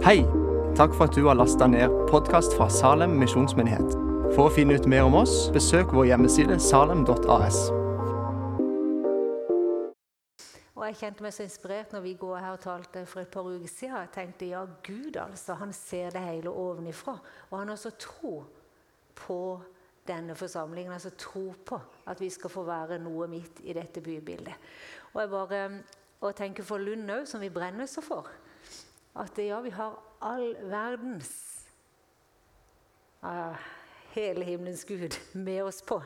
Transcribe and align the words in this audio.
Hei! 0.00 0.22
Takk 0.76 0.94
for 0.96 1.10
at 1.10 1.12
du 1.12 1.26
har 1.26 1.36
lasta 1.36 1.66
ned 1.68 1.92
podkast 2.08 2.54
fra 2.56 2.70
Salem 2.72 3.18
misjonsmyndighet. 3.20 3.90
For 4.32 4.46
å 4.46 4.52
finne 4.54 4.78
ut 4.80 4.86
mer 4.88 5.04
om 5.04 5.18
oss, 5.18 5.50
besøk 5.52 5.92
vår 5.92 6.06
hjemmeside 6.08 6.56
salem.as. 6.64 7.58
Og 10.72 10.86
Jeg 10.86 10.96
kjente 11.02 11.26
meg 11.26 11.36
så 11.36 11.44
inspirert 11.44 11.92
når 11.92 12.06
vi 12.06 12.14
går 12.24 12.40
her 12.40 12.56
og 12.56 12.64
talte 12.64 13.04
for 13.12 13.20
et 13.20 13.28
par 13.36 13.44
uker 13.44 13.68
siden. 13.68 13.98
Jeg 14.00 14.12
tenkte 14.16 14.48
ja, 14.54 14.64
Gud 14.88 15.20
altså, 15.20 15.58
han 15.60 15.76
ser 15.76 16.16
det 16.16 16.24
hele 16.30 16.48
ovenifra. 16.48 17.18
Og 17.50 17.58
han 17.58 17.68
har 17.68 17.76
også 17.76 17.92
tro 18.00 18.34
på 19.20 19.40
denne 20.08 20.32
forsamlingen. 20.32 20.96
Altså 20.96 21.12
tro 21.12 21.50
på 21.60 21.76
at 22.08 22.24
vi 22.24 22.32
skal 22.32 22.56
få 22.56 22.64
være 22.64 23.02
noe 23.04 23.28
midt 23.28 23.60
i 23.68 23.76
dette 23.76 24.00
bybildet. 24.00 24.72
Og 25.12 25.26
jeg 25.26 25.36
bare 25.36 25.64
og 26.20 26.36
tenker 26.36 26.64
for 26.64 26.80
Lund 26.80 27.08
òg, 27.12 27.28
som 27.28 27.40
vi 27.40 27.52
brenner 27.52 27.88
så 27.88 28.00
for. 28.04 28.28
At 29.18 29.38
ja, 29.42 29.60
vi 29.60 29.72
har 29.74 29.96
all 30.22 30.54
verdens 30.70 31.32
uh, 33.24 33.56
hele 34.14 34.44
himmelens 34.44 34.84
Gud 34.84 35.16
med 35.46 35.64
oss 35.64 35.82
på 35.82 36.00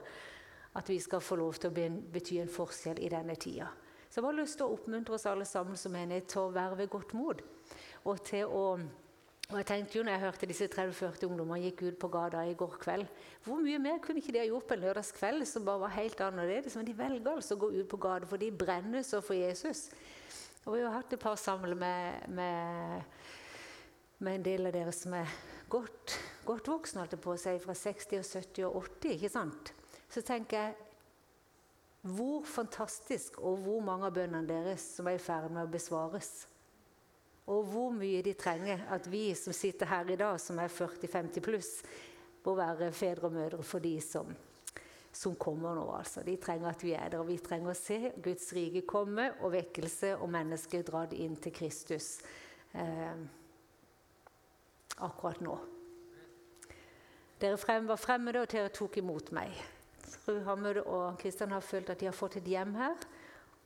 at 0.75 0.89
vi 0.91 0.99
skal 0.99 1.23
få 1.23 1.37
lov 1.39 1.55
til 1.61 1.71
å 1.71 1.91
bety 2.13 2.41
en 2.43 2.51
forskjell 2.51 2.99
i 3.05 3.11
denne 3.13 3.37
tida. 3.39 3.69
Så 4.11 4.21
jeg 4.21 4.27
har 4.27 4.37
lyst 4.39 4.59
til 4.59 4.67
å 4.67 4.75
oppmuntre 4.75 5.15
oss 5.17 5.27
alle 5.27 5.47
sammen 5.47 5.79
som 5.79 5.95
menighet 5.95 6.27
til 6.31 6.47
å 6.47 6.55
være 6.55 6.79
ved 6.83 6.91
godt 6.91 7.15
mot. 7.19 7.41
Og 8.05 8.21
til 8.27 8.51
å 8.51 8.67
og 9.53 9.59
jeg 9.61 9.67
tenkte 9.69 9.99
jo 9.99 10.03
når 10.07 10.15
jeg 10.15 10.23
hørte 10.23 10.47
disse 10.49 10.67
30-40 10.73 11.27
ungdommene 11.29 11.67
gikk 11.67 11.83
ut 11.85 11.97
på 12.01 12.09
gata 12.09 12.41
i 12.49 12.55
går 12.57 12.79
kveld 12.81 13.11
Hvor 13.45 13.59
mye 13.61 13.77
mer 13.83 13.99
kunne 14.01 14.23
ikke 14.23 14.33
de 14.33 14.41
ha 14.41 14.47
gjort 14.49 14.65
på 14.71 14.77
en 14.79 14.81
lørdagskveld 14.87 15.45
som 15.49 15.67
bare 15.67 15.83
var 15.83 15.93
helt 15.99 16.23
annerledes? 16.25 16.77
Men 16.79 16.89
de 16.89 16.95
velger 16.97 17.29
altså 17.29 17.59
å 17.59 17.61
gå 17.61 17.69
ut 17.75 17.91
på 17.91 18.01
gata, 18.01 18.25
for 18.31 18.41
de 18.41 18.49
brenner 18.49 19.05
så 19.05 19.21
for 19.21 19.37
Jesus. 19.37 19.91
Og 20.65 20.77
Vi 20.77 20.85
har 20.85 20.95
hatt 20.97 21.13
et 21.13 21.21
par 21.21 21.37
samler 21.37 21.77
med, 21.77 22.29
med, 22.33 23.03
med, 24.19 24.39
en 24.39 24.47
del 24.47 24.69
av 24.71 24.73
dere 24.73 24.95
som 24.97 25.13
er 25.19 25.29
godt, 25.69 26.15
godt 26.47 26.71
voksne, 26.73 27.03
holdt 27.05 27.21
på 27.21 27.35
å 27.35 27.41
si, 27.41 27.53
fra 27.61 27.77
60, 27.77 28.23
og 28.23 28.25
70 28.25 28.65
og 28.69 28.79
80. 28.81 29.13
ikke 29.19 29.33
sant? 29.35 29.75
Så 30.09 30.23
tenker 30.25 30.63
jeg 30.63 30.81
hvor 32.15 32.45
fantastisk 32.49 33.39
og 33.41 33.61
hvor 33.65 33.85
mange 33.85 34.09
av 34.09 34.17
bønnene 34.17 34.49
deres 34.49 34.85
som 34.97 35.09
er 35.09 35.19
i 35.19 35.23
ferd 35.23 35.53
med 35.53 35.65
å 35.65 35.73
besvares. 35.73 36.33
Og 37.49 37.65
hvor 37.69 37.93
mye 37.93 38.23
de 38.25 38.33
trenger 38.37 38.87
at 38.93 39.09
vi 39.13 39.27
som 39.37 39.53
sitter 39.57 39.89
her 39.89 40.09
i 40.13 40.17
dag, 40.21 40.41
som 40.41 40.61
er 40.61 40.73
40-50 40.73 41.45
pluss, 41.45 41.73
må 42.45 42.57
være 42.57 42.93
fedre 42.93 43.29
og 43.29 43.37
mødre 43.37 43.65
for 43.65 43.85
de 43.85 43.99
som, 44.05 44.33
som 45.15 45.37
kommer 45.39 45.75
nå. 45.75 45.85
altså. 45.95 46.23
De 46.27 46.37
trenger 46.43 46.71
at 46.71 46.83
vi 46.85 46.93
er 46.97 47.13
der. 47.13 47.21
Og 47.23 47.29
vi 47.29 47.39
trenger 47.43 47.71
å 47.71 47.79
se 47.79 48.13
Guds 48.23 48.51
rike 48.57 48.83
komme, 48.89 49.31
og 49.41 49.55
vekkelse 49.55 50.17
og 50.19 50.31
mennesker 50.35 50.83
dratt 50.87 51.15
inn 51.17 51.37
til 51.41 51.55
Kristus 51.55 52.17
eh, 52.75 53.23
akkurat 54.99 55.43
nå. 55.45 55.59
Dere 57.41 57.59
frem, 57.61 57.87
var 57.91 58.01
fremmede, 58.01 58.43
og 58.43 58.51
dere 58.51 58.73
tok 58.75 58.99
imot 59.03 59.31
meg. 59.37 59.55
Fru 60.25 60.39
Hammed 60.47 60.81
og 60.85 61.19
Kristian 61.21 61.53
har 61.53 61.65
følt 61.65 61.91
at 61.93 62.01
de 62.01 62.09
har 62.09 62.17
fått 62.17 62.39
et 62.41 62.49
hjem 62.49 62.75
her, 62.79 62.97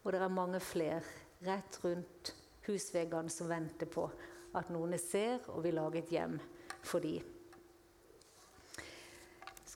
og 0.02 0.12
det 0.12 0.20
er 0.24 0.32
mange 0.32 0.60
flere 0.62 1.02
rett 1.46 1.78
rundt 1.84 2.32
husveggene 2.66 3.30
som 3.32 3.48
venter 3.50 3.88
på 3.90 4.08
at 4.58 4.70
noen 4.72 4.96
ser 5.00 5.44
og 5.52 5.62
vil 5.66 5.78
lage 5.78 6.02
et 6.02 6.12
hjem 6.12 6.38
for 6.82 7.04
dem. 7.04 7.37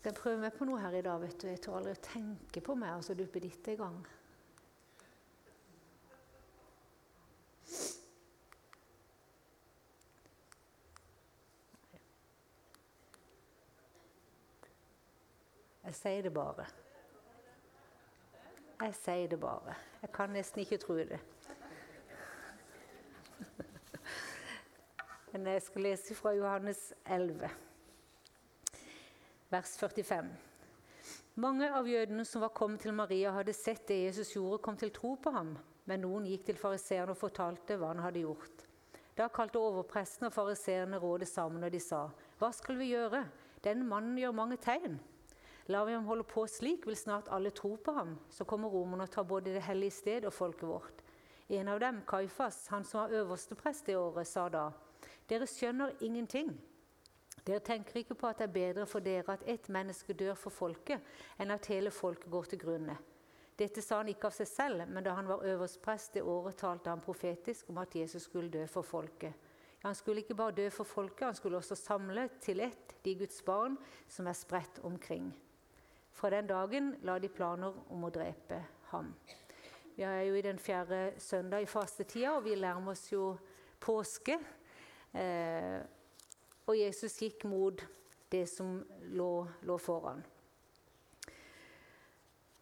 Skal 0.03 0.11
jeg 0.11 0.19
prøve 0.19 0.39
meg 0.43 0.51
på 0.59 0.67
noe 0.67 0.81
her 0.83 0.97
i 0.99 1.01
dag? 1.07 1.21
vet 1.23 1.37
du? 1.39 1.45
Jeg 1.47 1.61
tør 1.63 1.77
aldri 1.79 1.93
å 1.95 1.99
tenke 2.03 2.59
på 2.67 2.75
meg 2.75 2.97
og 2.99 3.05
så 3.07 3.15
duppe 3.15 3.39
ditt 3.39 3.69
i 3.71 3.77
gang. 3.79 4.01
Jeg 15.87 15.95
sier 16.01 16.27
det 16.27 16.35
bare. 16.35 16.67
Jeg 18.83 19.01
sier 19.05 19.31
det 19.31 19.41
bare. 19.47 19.79
Jeg 20.03 20.11
kan 20.19 20.35
nesten 20.35 20.67
ikke 20.67 20.83
tro 20.83 20.99
det. 20.99 21.23
Men 25.31 25.47
jeg 25.55 25.63
skal 25.71 25.93
lese 25.93 26.19
fra 26.19 26.35
Johannes 26.35 26.89
11, 27.07 27.55
vers 29.53 29.77
45. 29.77 30.31
Mange 31.35 31.67
av 31.77 31.89
jødene 31.89 32.25
som 32.25 32.41
var 32.41 32.55
kommet 32.57 32.81
til 32.85 32.95
Maria, 32.97 33.35
hadde 33.37 33.53
sett 33.53 33.85
det 33.89 33.99
Jesus 34.07 34.33
gjorde, 34.33 34.63
kom 34.65 34.79
til 34.81 34.93
tro 34.95 35.15
på 35.21 35.33
ham. 35.35 35.55
Men 35.85 36.05
noen 36.05 36.29
gikk 36.31 36.47
til 36.47 36.61
fariseerne 36.61 37.13
og 37.13 37.21
fortalte 37.21 37.77
hva 37.77 37.91
han 37.91 38.01
hadde 38.01 38.23
gjort. 38.23 38.65
Da 39.19 39.27
kalte 39.29 39.61
overpresten 39.61 40.29
og 40.29 40.33
fariseerne 40.33 41.01
rådet 41.03 41.29
sammen, 41.29 41.65
og 41.67 41.73
de 41.75 41.81
sa, 41.85 42.07
Hva 42.41 42.53
skal 42.57 42.81
vi 42.81 42.93
gjøre? 42.95 43.27
Denne 43.65 43.85
mannen 43.85 44.17
gjør 44.17 44.33
mange 44.41 44.57
tegn. 44.57 44.97
Lar 45.69 45.85
vi 45.87 45.99
ham 45.99 46.09
holde 46.09 46.25
på 46.27 46.47
slik, 46.49 46.87
vil 46.89 46.97
snart 46.97 47.29
alle 47.31 47.53
tro 47.53 47.75
på 47.77 47.93
ham. 47.93 48.17
Så 48.33 48.49
kommer 48.49 48.73
romerne 48.73 49.05
og 49.05 49.13
tar 49.13 49.29
både 49.29 49.53
det 49.53 49.67
hellige 49.69 49.99
sted 50.01 50.25
og 50.25 50.33
folket 50.33 50.69
vårt. 50.69 51.05
En 51.53 51.69
av 51.69 51.81
dem, 51.83 52.01
Kaifas, 52.09 52.65
han 52.73 52.89
som 52.89 53.05
var 53.05 53.21
øverste 53.21 53.55
prest 53.59 53.87
det 53.87 54.01
året, 54.01 54.27
sa 54.27 54.49
da:" 54.49 54.71
Dere 55.29 55.47
skjønner 55.47 55.93
ingenting. 56.01 56.57
Dere 57.45 57.61
tenker 57.65 57.99
ikke 57.99 58.15
på 58.15 58.29
at 58.29 58.39
det 58.39 58.47
er 58.47 58.55
bedre 58.55 58.85
for 58.87 59.03
dere 59.03 59.35
at 59.35 59.47
ett 59.51 59.69
menneske 59.73 60.15
dør 60.15 60.37
for 60.39 60.55
folket, 60.55 61.03
enn 61.43 61.51
at 61.51 61.67
hele 61.73 61.91
folket 61.91 62.31
går 62.31 62.53
til 62.53 62.63
grunne. 62.63 62.95
Dette 63.59 63.83
sa 63.85 63.99
han 64.01 64.09
ikke 64.09 64.31
av 64.31 64.37
seg 64.37 64.49
selv, 64.49 64.85
men 64.89 65.05
da 65.05 65.17
han 65.17 65.29
var 65.29 65.43
øverstprest 65.45 66.15
det 66.17 66.23
året, 66.23 66.57
talte 66.59 66.91
han 66.91 67.03
profetisk 67.03 67.69
om 67.71 67.83
at 67.83 67.95
Jesus 67.99 68.29
skulle 68.29 68.51
dø 68.51 68.63
for 68.71 68.87
folket. 68.87 69.35
Han 69.83 69.95
skulle 69.99 70.23
ikke 70.23 70.39
bare 70.39 70.55
dø 70.55 70.69
for 70.71 70.87
folket, 70.87 71.27
han 71.27 71.35
skulle 71.35 71.59
også 71.59 71.75
samle 71.75 72.29
til 72.41 72.63
ett 72.63 72.95
de 73.05 73.17
Guds 73.19 73.43
barn 73.43 73.77
som 74.09 74.27
er 74.31 74.39
spredt 74.39 74.79
omkring. 74.87 75.33
Fra 76.13 76.31
den 76.31 76.47
dagen 76.47 76.93
la 77.03 77.19
de 77.19 77.29
planer 77.29 77.75
om 77.91 78.05
å 78.07 78.11
drepe 78.15 78.61
ham. 78.93 79.11
Vi 79.97 80.05
er 80.07 80.23
jo 80.29 80.37
i 80.39 80.45
den 80.45 80.59
fjerde 80.59 81.13
søndag 81.21 81.65
i 81.65 81.69
fastetida, 81.69 82.37
og 82.37 82.45
vi 82.47 82.55
nærmer 82.57 82.95
oss 82.95 83.11
jo 83.13 83.33
påske. 83.81 84.39
Eh, 85.13 85.81
og 86.73 86.81
Jesus 86.81 87.19
gikk 87.21 87.45
mot 87.49 87.83
det 88.33 88.47
som 88.49 88.79
lå, 89.13 89.47
lå, 89.69 89.77
foran. 89.79 90.23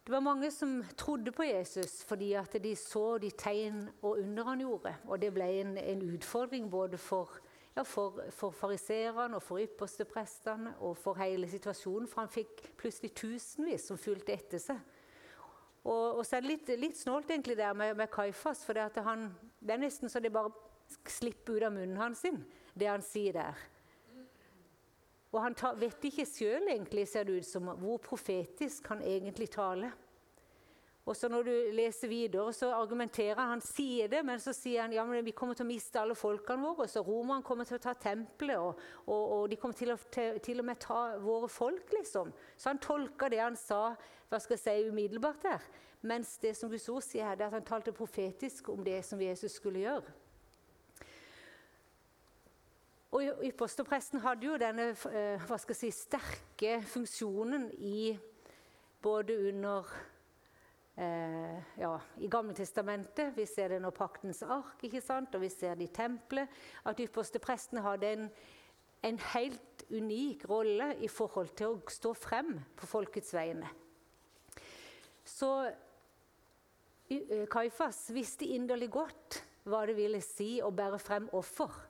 Det 0.05 0.11
var 0.11 0.25
mange 0.25 0.51
som 0.51 0.81
trodde 0.99 1.31
på 1.33 1.47
Jesus 1.47 2.01
fordi 2.03 2.33
at 2.35 2.57
de 2.63 2.73
så 2.77 3.19
de 3.23 3.31
tegn 3.31 3.85
og 4.01 4.19
under 4.19 4.49
han 4.49 4.65
gjorde. 4.65 4.95
Og 5.07 5.21
det 5.23 5.31
ble 5.35 5.47
en, 5.61 5.77
en 5.79 6.03
utfordring 6.11 6.67
både 6.71 6.99
for, 6.99 7.37
ja, 7.77 7.85
for, 7.87 8.19
for 8.35 8.51
fariseerne 8.51 9.39
og 9.39 9.45
for 9.47 9.63
yppersteprestene 9.63 10.75
og 10.81 10.97
for 10.99 11.21
hele 11.21 11.47
situasjonen, 11.51 12.09
for 12.11 12.25
han 12.25 12.33
fikk 12.33 12.65
plutselig 12.81 13.13
tusenvis 13.15 13.87
som 13.87 14.01
fulgte 14.01 14.35
etter 14.35 14.63
seg. 14.63 14.81
Og, 15.85 16.19
og 16.19 16.25
så 16.27 16.37
er 16.37 16.43
det 16.43 16.51
litt, 16.51 16.75
litt 16.81 16.99
snålt 16.99 17.31
egentlig 17.31 17.57
der 17.57 17.77
med, 17.79 17.95
med 17.97 18.11
Kaifas, 18.13 18.65
for 18.67 18.77
det, 18.77 18.91
han, 19.07 19.31
det 19.63 19.77
er 19.77 19.85
nesten 19.87 20.11
så 20.13 20.21
det 20.21 20.35
bare 20.35 20.51
slipper 21.09 21.57
ut 21.57 21.69
av 21.69 21.73
munnen 21.73 22.01
hans, 22.01 22.27
det 22.75 22.91
han 22.91 23.05
sier 23.05 23.39
der. 23.39 23.69
Og 25.31 25.43
han 25.43 25.55
vet 25.79 26.05
ikke 26.05 26.27
sjøl, 26.27 26.69
egentlig, 26.69 27.07
ser 27.09 27.27
det 27.29 27.39
ut 27.39 27.47
som, 27.47 27.71
hvor 27.79 28.01
profetisk 28.03 28.89
han 28.91 29.03
egentlig 29.07 29.51
taler. 29.51 29.93
Og 31.11 31.17
så 31.17 31.29
Når 31.29 31.43
du 31.43 31.53
leser 31.73 32.09
videre, 32.09 32.53
så 32.53 32.73
argumenterer 32.75 33.35
han. 33.35 33.49
Han 33.49 33.61
sier 33.61 34.09
det, 34.09 34.21
men 34.27 34.39
så 34.39 34.53
sier 34.53 34.83
han 34.83 34.93
ja, 34.93 35.05
men 35.05 35.25
vi 35.25 35.33
kommer 35.35 35.57
til 35.59 35.65
å 35.65 35.71
miste 35.71 35.99
alle 36.01 36.15
folkene 36.15 36.63
våre. 36.63 36.87
Så 36.89 37.03
Romerne 37.03 37.43
kommer 37.43 37.65
til 37.67 37.79
å 37.79 37.83
ta 37.83 37.95
tempelet, 37.99 38.59
og, 38.59 38.79
og, 39.07 39.25
og, 39.33 39.49
de 39.51 39.59
kommer 39.59 39.79
til 39.79 39.95
å 39.95 39.97
til, 40.13 40.39
til 40.45 40.61
og 40.63 40.69
med 40.69 40.79
ta 40.79 41.17
våre 41.19 41.49
folk. 41.49 41.91
liksom. 41.97 42.31
Så 42.57 42.71
han 42.71 42.79
tolka 42.79 43.31
det 43.33 43.41
han 43.41 43.57
sa 43.59 43.97
hva 44.31 44.39
skal 44.39 44.59
jeg 44.59 44.63
si, 44.63 44.91
umiddelbart 44.93 45.43
der. 45.43 45.67
Mens 46.07 46.37
det 46.39 46.55
som 46.57 46.71
Guds 46.71 46.89
ord 46.89 47.03
sier 47.03 47.27
her, 47.27 47.35
det 47.35 47.45
er 47.45 47.51
at 47.51 47.59
han 47.59 47.67
talte 47.67 47.97
profetisk 47.97 48.69
om 48.73 48.85
det 48.85 49.01
som 49.05 49.21
Jesus 49.21 49.59
skulle 49.59 49.83
gjøre. 49.83 50.15
Og 53.11 53.43
Ypperstepresten 53.43 54.23
hadde 54.23 54.47
jo 54.47 54.57
denne 54.61 54.93
eh, 55.11 55.55
si, 55.75 55.89
sterke 55.91 56.77
funksjonen 56.87 57.67
i 57.75 58.13
både 59.03 59.35
under 59.49 59.89
eh, 60.95 61.59
ja, 61.81 61.97
i 62.23 62.31
Gammeltestamentet. 62.31 63.33
Vi 63.35 63.49
ser 63.51 63.75
det 63.75 63.81
når 63.83 63.97
Paktens 63.99 64.45
ark, 64.47 64.79
ikke 64.87 65.03
sant? 65.03 65.35
og 65.35 65.43
vi 65.43 65.51
ser 65.51 65.75
det 65.75 65.89
i 65.89 65.95
tempelet. 65.97 66.55
At 66.87 67.03
ypperstepresten 67.03 67.83
hadde 67.83 68.15
en, 68.15 68.31
en 69.11 69.21
helt 69.35 69.85
unik 69.91 70.47
rolle 70.47 70.93
i 71.03 71.11
forhold 71.11 71.51
til 71.59 71.75
å 71.75 71.83
stå 71.91 72.15
frem 72.15 72.61
på 72.79 72.93
folkets 72.95 73.35
vegne. 73.35 73.75
Så 75.27 75.51
eh, 77.11 77.47
Kaifas 77.51 78.07
visste 78.15 78.47
inderlig 78.47 78.93
godt 78.95 79.43
hva 79.67 79.83
det 79.89 79.99
ville 79.99 80.23
si 80.23 80.61
å 80.63 80.71
bære 80.71 81.03
frem 81.03 81.27
offer 81.35 81.90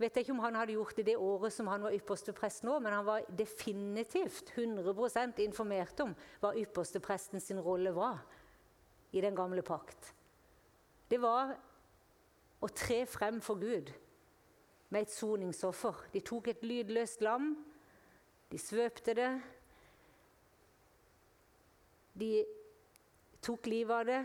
vet 0.00 0.16
jeg 0.16 0.24
ikke 0.24 0.32
om 0.32 0.42
han 0.44 0.56
hadde 0.56 0.74
gjort 0.78 0.96
det 0.96 1.06
det 1.10 1.16
året 1.20 1.52
som 1.52 1.68
han 1.68 1.82
var 1.84 1.94
ypperste 1.96 2.32
prest 2.36 2.64
nå, 2.64 2.78
men 2.80 2.94
han 2.96 3.04
var 3.04 3.26
definitivt 3.36 4.52
100% 4.56 5.42
informert 5.44 6.00
om 6.04 6.14
hva 6.40 6.54
ypperste 6.56 7.02
presten 7.04 7.42
sin 7.42 7.60
rolle 7.60 7.92
var 7.92 8.22
i 9.12 9.20
den 9.20 9.36
gamle 9.36 9.62
pakt. 9.66 10.14
Det 11.10 11.18
var 11.20 11.52
å 12.60 12.68
tre 12.72 13.02
frem 13.08 13.40
for 13.44 13.60
Gud 13.60 13.92
med 14.90 15.04
et 15.04 15.12
soningsoffer. 15.12 16.06
De 16.14 16.22
tok 16.24 16.48
et 16.52 16.64
lydløst 16.64 17.20
lam, 17.24 17.52
de 18.50 18.58
svøpte 18.58 19.14
det. 19.14 19.30
De 22.20 22.32
tok 23.44 23.68
livet 23.70 23.96
av 24.00 24.08
det, 24.08 24.20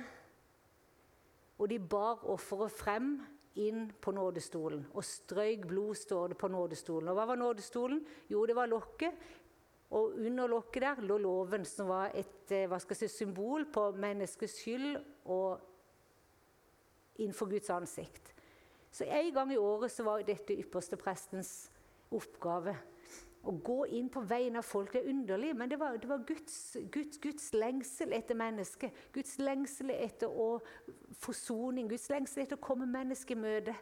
og 1.60 1.69
de 1.72 1.80
bar 1.80 2.24
offeret 2.31 2.74
frem 2.74 3.16
inn 3.55 3.87
på 4.01 4.11
nådestolen. 4.11 4.85
Og 4.93 5.03
strøyk 5.05 5.65
blod, 5.67 5.95
står 5.95 6.33
det 6.33 6.37
på 6.37 6.49
nådestolen. 6.51 7.09
Og 7.09 7.17
hva 7.17 7.27
var 7.29 7.39
nådestolen? 7.39 8.01
Jo, 8.29 8.45
det 8.45 8.55
var 8.55 8.71
lokket. 8.71 9.15
Og 9.95 10.17
under 10.19 10.49
lokket 10.49 10.83
der 10.83 11.01
lå 11.05 11.17
loven, 11.21 11.65
som 11.65 11.87
var 11.87 12.11
et 12.17 12.51
eh, 12.51 12.79
si, 12.91 13.07
symbol 13.07 13.67
på 13.71 13.91
menneskets 13.95 14.57
skyld 14.63 14.97
og 15.25 15.61
innenfor 17.21 17.49
Guds 17.49 17.69
ansikt. 17.69 18.33
Så 18.91 19.03
En 19.03 19.33
gang 19.33 19.53
i 19.53 19.57
året 19.57 19.99
var 20.03 20.23
dette 20.23 20.55
ypperste 20.55 20.97
prestens 20.97 21.69
oppgave. 22.11 22.75
Å 23.45 23.53
gå 23.62 23.77
inn 23.94 24.07
på 24.09 24.24
vegne 24.25 24.57
av 24.62 24.65
folk 24.65 24.94
det 24.94 25.03
er 25.03 25.12
underlig, 25.12 25.51
men 25.57 25.69
det 25.69 25.77
var, 25.80 25.97
det 26.01 26.09
var 26.09 26.24
Guds, 26.25 26.56
Guds, 26.92 27.19
Guds, 27.21 27.51
lengsel 27.53 28.15
etter 28.18 28.38
mennesket. 28.38 29.06
Guds 29.13 29.38
lengsel 29.38 29.94
etter 29.94 30.31
å 30.31 30.57
forsoning, 31.21 31.89
Guds 31.92 32.09
lengsel 32.09 32.45
etter 32.45 32.57
å 32.57 32.65
komme 32.65 32.89
mennesket 32.89 33.38
i 33.38 33.39
møte. 33.44 33.77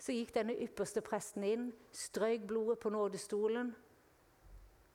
Så 0.00 0.16
gikk 0.16 0.32
denne 0.32 0.56
ypperste 0.64 1.04
presten 1.04 1.44
inn, 1.44 1.68
strøyk 1.92 2.48
blodet 2.48 2.80
på 2.80 2.92
nådestolen 2.94 3.74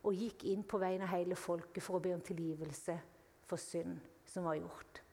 og 0.05 0.13
gikk 0.17 0.45
inn 0.49 0.65
på 0.65 0.81
vegne 0.81 1.05
av 1.05 1.13
hele 1.13 1.37
folket 1.37 1.83
for 1.85 1.97
å 1.97 2.03
be 2.03 2.13
om 2.17 2.25
tilgivelse 2.25 2.97
for 3.45 3.61
synd 3.61 4.01
som 4.25 4.49
var 4.49 4.57
gjort. 4.57 5.04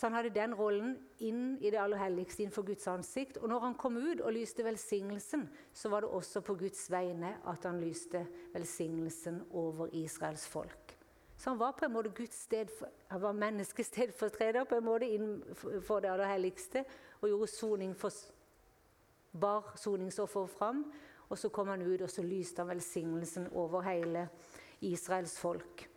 Så 0.00 0.06
han 0.06 0.14
hadde 0.16 0.30
den 0.32 0.54
rollen 0.56 0.94
inn 1.20 1.58
i 1.60 1.68
det 1.68 1.76
aller 1.76 2.00
helligste 2.00 2.40
innenfor 2.40 2.64
Guds 2.64 2.86
ansikt. 2.88 3.36
Og 3.36 3.50
når 3.52 3.66
han 3.66 3.74
kom 3.76 3.98
ut 4.00 4.22
og 4.24 4.32
lyste 4.32 4.64
velsignelsen, 4.64 5.42
så 5.76 5.90
var 5.92 6.00
det 6.00 6.08
også 6.16 6.40
på 6.40 6.54
Guds 6.62 6.86
vegne 6.88 7.34
at 7.44 7.66
han 7.68 7.82
lyste 7.82 8.22
velsignelsen 8.54 9.42
over 9.50 9.92
Israels 9.92 10.46
folk. 10.48 10.96
Så 11.36 11.50
han 11.50 11.60
var 11.60 11.76
på 11.76 11.84
en 11.84 11.92
måte 11.92 12.14
Guds 12.16 12.40
sted, 12.46 12.72
han 13.10 13.20
var 13.20 13.36
menneskets 13.36 13.92
stedfortreder 13.92 14.64
på 14.64 14.80
en 14.80 14.88
måte 14.88 15.12
innenfor 15.18 16.00
det 16.00 16.14
aller 16.14 16.32
helligste 16.32 16.86
og 17.20 17.28
gjorde 17.28 17.52
soning 17.52 17.94
for, 17.96 18.16
bar 19.36 19.74
soningsoffer 19.76 20.48
fram. 20.48 20.84
Og 21.28 21.38
så 21.38 21.52
kom 21.52 21.68
han 21.68 21.84
ut 21.84 22.00
og 22.00 22.10
så 22.10 22.24
lyste 22.24 22.64
han 22.64 22.72
velsignelsen 22.72 23.52
over 23.52 23.84
hele 23.84 24.30
Israels 24.80 25.36
folk. 25.38 25.88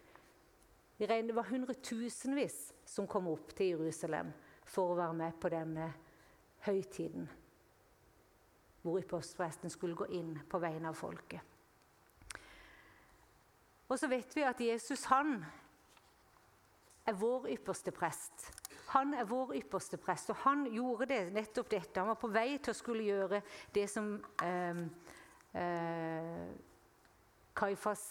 Det 1.00 1.36
var 1.36 1.52
hundretusenvis 1.56 2.73
som 2.86 3.08
kom 3.08 3.28
opp 3.32 3.54
til 3.58 3.74
Jerusalem 3.74 4.32
for 4.66 4.94
å 4.94 5.00
være 5.00 5.18
med 5.18 5.40
på 5.42 5.52
denne 5.54 5.88
høytiden. 6.66 7.28
Hvor 8.84 9.00
ypperstepresten 9.00 9.72
skulle 9.72 9.98
gå 9.98 10.10
inn 10.16 10.36
på 10.50 10.60
vegne 10.60 10.92
av 10.92 11.00
folket. 11.00 11.42
Og 13.88 14.00
så 14.00 14.10
vet 14.10 14.36
vi 14.36 14.44
at 14.48 14.62
Jesus 14.64 15.06
han 15.12 15.38
er 17.06 17.16
vår 17.20 17.50
ypperste 17.54 17.92
prest. 17.96 18.48
Han 18.94 19.14
er 19.18 19.28
vår 19.28 19.56
ypperste 19.58 19.98
prest, 19.98 20.30
og 20.32 20.40
han 20.44 20.66
gjorde 20.72 21.08
det, 21.10 21.22
nettopp 21.34 21.70
dette. 21.72 22.00
Han 22.00 22.12
var 22.14 22.20
på 22.22 22.30
vei 22.32 22.58
til 22.58 22.74
å 22.74 22.78
skulle 22.78 23.08
gjøre 23.08 23.42
det 23.76 23.88
som 23.92 24.16
eh, 24.44 24.84
eh, 25.60 26.48
Kaifas 27.58 28.06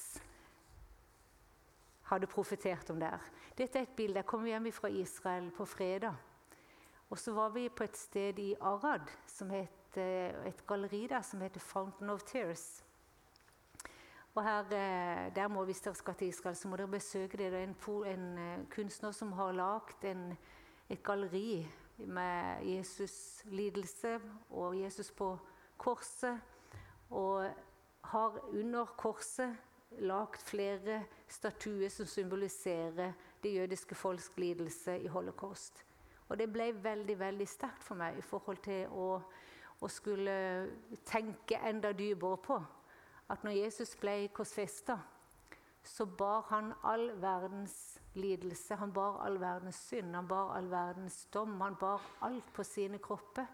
hadde 2.13 2.27
profetert 2.27 2.91
om 2.91 3.01
der. 3.01 3.19
Dette 3.59 3.79
er 3.79 3.83
et 3.83 3.97
bilde. 3.97 4.21
Jeg 4.21 4.27
kom 4.27 4.45
hjem 4.45 4.73
fra 4.73 4.89
Israel 4.89 5.51
på 5.57 5.65
fredag. 5.65 6.15
Og 7.11 7.19
så 7.19 7.33
var 7.33 7.49
vi 7.53 7.69
på 7.69 7.85
et 7.85 7.97
sted 7.97 8.39
i 8.39 8.55
Arad, 8.61 9.11
het, 9.51 9.97
eh, 9.97 10.47
et 10.47 10.67
galleri 10.67 11.07
der 11.07 11.23
som 11.23 11.41
heter 11.41 11.61
Fountain 11.61 12.11
of 12.11 12.23
Tears. 12.23 12.85
Og 14.35 14.45
her, 14.45 14.65
eh, 14.65 15.35
der 15.35 15.49
må, 15.49 15.65
Hvis 15.65 15.81
dere 15.81 15.95
skal 15.95 16.15
til 16.15 16.29
Israel, 16.29 16.57
så 16.57 16.69
må 16.69 16.77
dere 16.77 16.89
besøke 16.89 17.37
det. 17.37 17.53
Det 17.53 17.61
er 17.61 17.65
en, 17.65 17.77
en 18.07 18.39
eh, 18.39 18.67
kunstner 18.71 19.11
som 19.11 19.33
har 19.33 19.53
lagd 19.53 20.05
et 20.89 21.03
galleri 21.03 21.69
med 21.99 22.57
Jesus' 22.63 23.43
lidelse 23.45 24.21
og 24.51 24.81
Jesus 24.81 25.11
på 25.11 25.39
korset. 25.79 26.41
Og 27.11 27.51
har 28.05 28.39
under 28.49 28.85
korset 28.85 29.57
lagd 29.99 30.41
flere 30.43 31.03
statuer 31.29 31.89
som 31.89 32.07
symboliserer 32.07 33.13
det 33.43 33.55
jødiske 33.55 33.95
folks 33.95 34.31
lidelse 34.37 34.99
i 34.99 35.07
holocaust. 35.07 35.85
Og 36.29 36.39
det 36.39 36.53
ble 36.53 36.71
veldig 36.85 37.19
veldig 37.19 37.49
sterkt 37.49 37.85
for 37.85 37.99
meg 37.99 38.19
i 38.19 38.25
forhold 38.25 38.63
til 38.65 38.87
å, 38.89 39.09
å 39.81 39.89
skulle 39.89 40.37
tenke 41.05 41.59
enda 41.69 41.93
dypere 41.93 42.39
på 42.41 42.61
at 43.33 43.45
når 43.45 43.59
Jesus 43.59 43.97
ble 44.01 44.29
korsfesta, 44.35 44.99
så 45.83 46.07
bar 46.07 46.47
han 46.49 46.73
all 46.87 47.11
verdens 47.21 47.99
lidelse. 48.15 48.77
Han 48.79 48.93
bar 48.93 49.19
all 49.25 49.41
verdens 49.41 49.81
synd, 49.89 50.15
han 50.15 50.29
bar 50.29 50.55
all 50.57 50.71
verdens 50.71 51.25
dom. 51.35 51.61
Han 51.61 51.77
bar 51.81 52.03
alt 52.23 52.53
på 52.55 52.65
sine 52.65 52.99
kropper. 52.99 53.47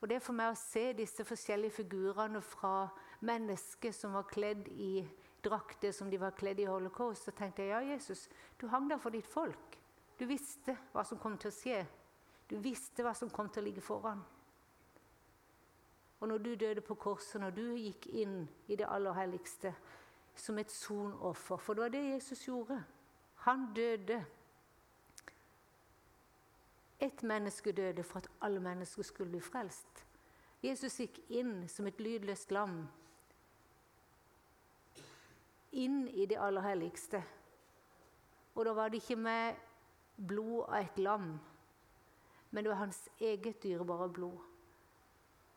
Og 0.00 0.08
det 0.08 0.16
er 0.16 0.24
for 0.24 0.34
meg 0.34 0.52
å 0.52 0.58
se 0.58 0.92
disse 0.98 1.24
forskjellige 1.24 1.76
figurene 1.82 2.40
fra 2.42 2.88
mennesker 3.22 3.94
som 3.94 4.16
var 4.18 4.26
kledd 4.30 4.68
i 4.74 5.02
drakter 5.44 5.92
som 5.92 6.10
de 6.10 6.20
var 6.20 6.36
kledd 6.36 6.60
i 6.60 6.68
holocaust, 6.68 7.24
så 7.24 7.34
tenkte 7.36 7.62
jeg 7.62 7.72
ja, 7.72 7.80
Jesus, 7.94 8.28
du 8.60 8.66
hang 8.70 8.88
der 8.90 9.00
for 9.02 9.14
ditt 9.14 9.26
folk. 9.26 9.78
Du 10.18 10.26
visste 10.26 10.76
hva 10.92 11.04
som 11.04 11.18
kom 11.18 11.38
til 11.40 11.50
å 11.50 11.56
skje. 11.56 11.80
Du 12.50 12.58
visste 12.62 13.02
hva 13.02 13.14
som 13.16 13.30
kom 13.32 13.48
til 13.50 13.62
å 13.62 13.66
ligge 13.66 13.82
foran. 13.84 14.22
Og 16.20 16.28
når 16.28 16.38
du 16.38 16.54
døde 16.54 16.84
på 16.86 16.94
korset, 16.94 17.40
når 17.40 17.50
du 17.56 17.64
gikk 17.74 18.06
inn 18.06 18.44
i 18.70 18.76
det 18.78 18.86
aller 18.86 19.16
helligste 19.16 19.72
som 20.38 20.58
et 20.58 20.70
sonoffer 20.70 21.58
For 21.58 21.74
det 21.74 21.82
var 21.82 21.90
det 21.92 22.04
Jesus 22.04 22.46
gjorde. 22.46 22.78
Han 23.42 23.66
døde. 23.74 24.20
Ett 27.00 27.22
menneske 27.22 27.72
døde 27.72 28.04
for 28.06 28.22
at 28.22 28.30
alle 28.40 28.60
mennesker 28.60 29.02
skulle 29.02 29.34
bli 29.34 29.40
frelst. 29.42 30.04
Jesus 30.62 31.00
gikk 31.00 31.18
inn 31.34 31.66
som 31.68 31.88
et 31.90 31.98
lydløst 32.00 32.54
lam 32.54 32.84
inn 35.72 36.06
i 36.08 36.26
det 36.26 36.38
aller 36.40 36.64
helligste. 36.64 37.22
Og 38.54 38.64
da 38.64 38.74
var 38.76 38.88
det 38.88 39.00
ikke 39.00 39.16
med 39.16 39.60
blod 40.16 40.68
av 40.68 40.78
et 40.82 40.98
lam, 40.98 41.28
men 42.50 42.64
det 42.64 42.70
var 42.70 42.82
hans 42.84 43.08
eget 43.20 43.62
dyrebare 43.62 44.08
blod. 44.12 44.38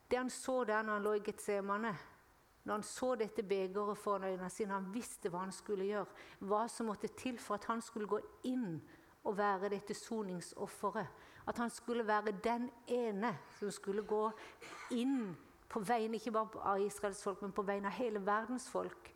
Det 0.08 0.18
han 0.18 0.30
så 0.30 0.64
der 0.64 0.84
når 0.84 0.94
han 0.94 1.04
lå 1.04 1.14
i 1.14 1.24
Getsemane, 1.26 1.96
når 2.64 2.74
han 2.74 2.84
så 2.84 3.16
dette 3.16 3.44
begeret 3.44 3.98
foran 3.98 4.24
øynene 4.24 4.50
sine, 4.50 4.74
han 4.74 4.94
visste 4.94 5.30
hva 5.30 5.44
han 5.44 5.52
skulle 5.54 5.86
gjøre, 5.86 6.06
hva 6.40 6.66
som 6.72 6.88
måtte 6.90 7.12
til 7.18 7.38
for 7.40 7.60
at 7.60 7.68
han 7.70 7.82
skulle 7.82 8.08
gå 8.08 8.20
inn 8.44 8.80
og 9.26 9.38
være 9.38 9.70
dette 9.70 9.94
soningsofferet. 9.94 11.08
At 11.48 11.58
han 11.58 11.70
skulle 11.70 12.08
være 12.08 12.34
den 12.44 12.70
ene 12.88 13.36
som 13.60 13.72
skulle 13.72 14.02
gå 14.02 14.30
inn 14.92 15.36
på 15.70 15.82
vegne 15.86 16.18
ikke 16.18 16.34
bare 16.34 16.64
av 16.64 16.82
Israels 16.82 17.22
folk, 17.24 17.42
men 17.42 17.54
på 17.54 17.66
vegne 17.66 17.90
av 17.92 18.00
hele 18.00 18.22
verdens 18.26 18.70
folk 18.70 19.12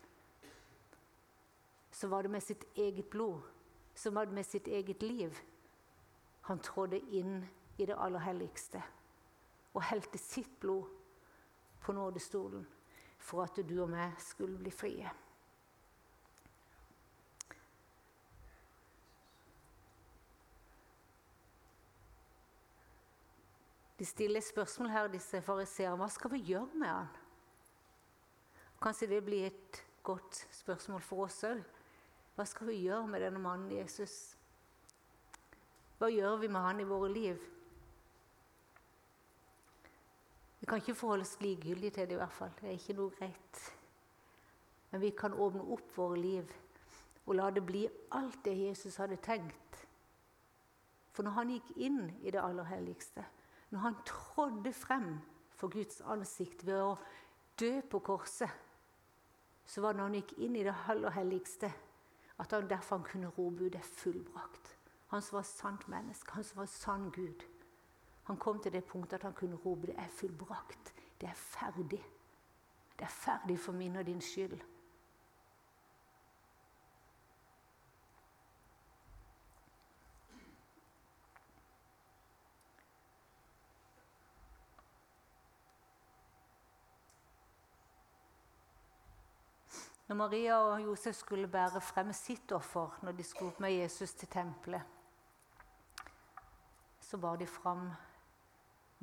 så 2.00 2.08
var 2.08 2.22
det 2.22 2.32
med 2.32 2.44
sitt 2.44 2.64
eget 2.76 3.10
blod, 3.12 3.42
som 3.96 4.16
var 4.16 4.26
det 4.26 4.34
med 4.34 4.46
sitt 4.46 4.68
eget 4.68 5.04
liv. 5.04 5.36
Han 6.42 6.60
trådde 6.60 7.00
inn 7.12 7.42
i 7.78 7.86
det 7.86 7.98
aller 8.00 8.24
helligste 8.24 8.80
og 9.74 9.84
helte 9.84 10.18
sitt 10.18 10.54
blod 10.60 10.88
på 11.84 11.92
nådestolen 11.92 12.64
for 13.20 13.44
at 13.44 13.60
du 13.68 13.82
og 13.84 13.90
meg 13.92 14.16
skulle 14.24 14.56
bli 14.62 14.72
frie. 14.72 15.12
De 24.00 24.08
stiller 24.08 24.40
spørsmål 24.40 24.90
her, 24.90 25.12
disse 25.12 25.42
fariseerne. 25.44 26.00
Hva 26.00 26.08
skal 26.08 26.32
vi 26.32 26.40
gjøre 26.54 26.80
med 26.80 26.88
han? 26.88 27.12
Kanskje 28.80 29.12
det 29.12 29.20
blir 29.28 29.50
et 29.50 29.84
godt 30.04 30.40
spørsmål 30.62 31.04
for 31.04 31.26
oss 31.28 31.42
òg. 31.44 31.60
Hva 32.40 32.46
skal 32.48 32.70
vi 32.70 32.78
gjøre 32.86 33.04
med 33.12 33.20
denne 33.20 33.40
mannen 33.44 33.72
Jesus? 33.76 34.14
Hva 36.00 36.08
gjør 36.08 36.38
vi 36.40 36.48
med 36.48 36.64
han 36.64 36.78
i 36.80 36.86
våre 36.88 37.10
liv? 37.12 37.42
Vi 40.62 40.70
kan 40.70 40.80
ikke 40.80 40.96
forholde 40.96 41.26
oss 41.28 41.34
likegyldige 41.42 41.98
til 41.98 42.08
det, 42.08 42.16
i 42.16 42.20
hvert 42.22 42.38
fall. 42.38 42.54
Det 42.62 42.70
er 42.70 42.78
ikke 42.78 42.96
noe 42.96 43.12
greit. 43.18 43.60
Men 44.94 45.04
vi 45.04 45.10
kan 45.20 45.36
åpne 45.36 45.66
opp 45.76 45.92
våre 45.98 46.22
liv 46.22 46.54
og 47.26 47.36
la 47.36 47.50
det 47.52 47.66
bli 47.68 47.84
alt 48.16 48.40
det 48.48 48.56
Jesus 48.56 48.96
hadde 49.04 49.20
tenkt. 49.20 49.84
For 51.12 51.28
når 51.28 51.38
han 51.42 51.54
gikk 51.58 51.76
inn 51.76 52.00
i 52.24 52.32
det 52.32 52.40
aller 52.40 52.72
helligste, 52.72 53.28
når 53.76 53.84
han 53.90 54.00
trådde 54.08 54.74
frem 54.80 55.12
for 55.60 55.76
Guds 55.76 56.00
ansikt 56.08 56.64
ved 56.64 56.80
å 56.88 56.96
dø 57.60 57.76
på 57.84 58.00
korset, 58.00 58.56
så 59.68 59.84
var 59.84 59.92
det 59.92 60.00
når 60.06 60.12
han 60.14 60.20
gikk 60.22 60.36
inn 60.48 60.56
i 60.56 60.66
det 60.72 60.80
aller 60.88 61.20
helligste, 61.20 61.76
at 62.40 62.52
han 62.52 62.70
derfor 62.70 62.98
han 62.98 63.06
kunne 63.06 63.28
rope 63.28 63.66
ut 63.66 63.74
'det 63.74 63.80
er 63.80 63.84
fullbrakt'. 63.84 64.76
Han 65.08 65.22
som 65.22 65.36
var 65.36 65.44
sant 65.44 65.88
menneske, 65.88 66.32
han 66.32 66.44
som 66.44 66.58
var 66.58 66.66
sann 66.66 67.12
Gud. 67.12 67.44
Han 68.24 68.38
kom 68.38 68.60
til 68.60 68.72
det 68.74 68.86
punktet 68.86 69.14
at 69.14 69.24
han 69.24 69.34
kunne 69.34 69.56
rope 69.56 69.88
det 69.88 69.96
er 69.98 70.08
fullbrakt. 70.08 70.94
Det 71.22 71.30
er 71.30 71.34
ferdig. 71.34 72.04
Det 73.00 73.06
er 73.06 73.08
ferdig 73.10 73.60
for 73.60 73.72
min 73.72 73.96
og 73.96 74.06
din 74.06 74.22
skyld. 74.22 74.62
Når 90.10 90.16
Maria 90.16 90.56
og 90.58 90.82
Josef 90.82 91.16
skulle 91.16 91.48
bære 91.48 91.82
frem 91.86 92.10
sitt 92.18 92.52
offer 92.52 92.96
når 93.06 93.14
de 93.14 93.24
skulle 93.24 93.52
opp 93.52 93.60
med 93.62 93.76
Jesus 93.76 94.16
til 94.18 94.28
tempelet, 94.28 94.82
så 97.00 97.18
bar 97.18 97.36
de 97.38 97.46
fram 97.48 97.92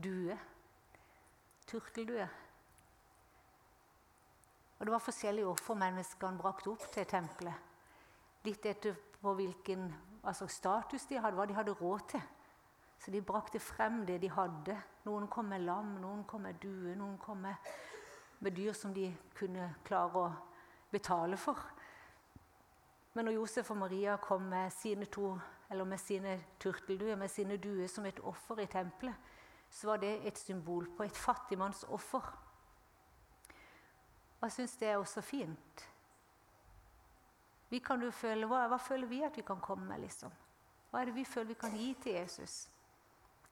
due. 0.03 0.35
Turteldue. 1.67 2.27
Og 4.79 4.87
det 4.87 4.93
var 4.93 5.05
forskjellige 5.05 5.47
offer 5.47 5.79
menneskene 5.79 6.43
brakte 6.43 6.73
opp 6.75 6.89
til 6.91 7.07
tempelet. 7.07 7.55
Litt 8.43 8.67
etter 8.67 8.99
på 9.21 9.37
hvilken 9.39 9.87
altså 10.27 10.51
status 10.51 11.07
de 11.07 11.23
hadde, 11.23 11.39
hva 11.39 11.47
de 11.47 11.55
hadde 11.55 11.77
råd 11.85 12.05
til. 12.17 12.27
Så 12.99 13.15
de 13.15 13.23
brakte 13.23 13.63
frem 13.63 14.03
det 14.11 14.19
de 14.27 14.33
hadde. 14.35 14.75
Noen 15.07 15.31
kom 15.31 15.55
med 15.55 15.63
lam, 15.63 15.95
noen 16.03 16.27
kom 16.27 16.43
med 16.51 16.59
due, 16.59 16.99
noen 16.99 17.15
kom 17.23 17.47
med, 17.47 17.73
med 18.43 18.59
dyr 18.59 18.75
som 18.75 18.95
de 18.95 19.13
kunne 19.39 19.71
klare 19.87 20.27
å 20.27 20.29
betale 20.91 21.37
for. 21.37 21.59
Men 23.15 23.25
når 23.25 23.33
Josef 23.33 23.71
og 23.71 23.77
Maria 23.77 24.17
kom 24.17 24.43
med 24.43 24.71
sine 24.71 25.05
to, 25.05 25.39
eller 25.71 25.85
med 25.85 25.99
sine 25.99 26.45
turtelduer, 26.61 27.17
med 27.17 27.29
sine 27.29 27.57
duer 27.57 27.87
som 27.89 28.07
et 28.07 28.21
offer 28.21 28.61
i 28.61 28.67
tempelet, 28.67 29.15
så 29.71 29.87
var 29.87 29.97
det 29.97 30.27
et 30.27 30.39
symbol 30.39 30.87
på 30.97 31.03
et 31.03 31.17
fattigmannsoffer. 31.17 32.33
Og 34.41 34.43
jeg 34.43 34.53
syns 34.53 34.77
det 34.77 34.89
er 34.89 34.97
også 34.97 35.21
fint. 35.21 35.87
Vi 37.69 37.79
kan 37.79 38.03
jo 38.03 38.11
føle, 38.11 38.47
hva, 38.47 38.67
hva, 38.69 38.77
føler 38.77 39.07
vi 39.11 39.23
at 39.27 39.37
vi 39.37 39.43
kan 39.43 39.61
komme 39.61 39.89
med, 39.89 40.05
liksom? 40.05 40.31
Hva 40.91 41.01
er 41.01 41.09
det 41.09 41.17
vi 41.17 41.25
føler 41.25 41.49
vi 41.49 41.59
kan 41.61 41.75
gi 41.75 41.95
til 42.03 42.13
Jesus? 42.13 42.69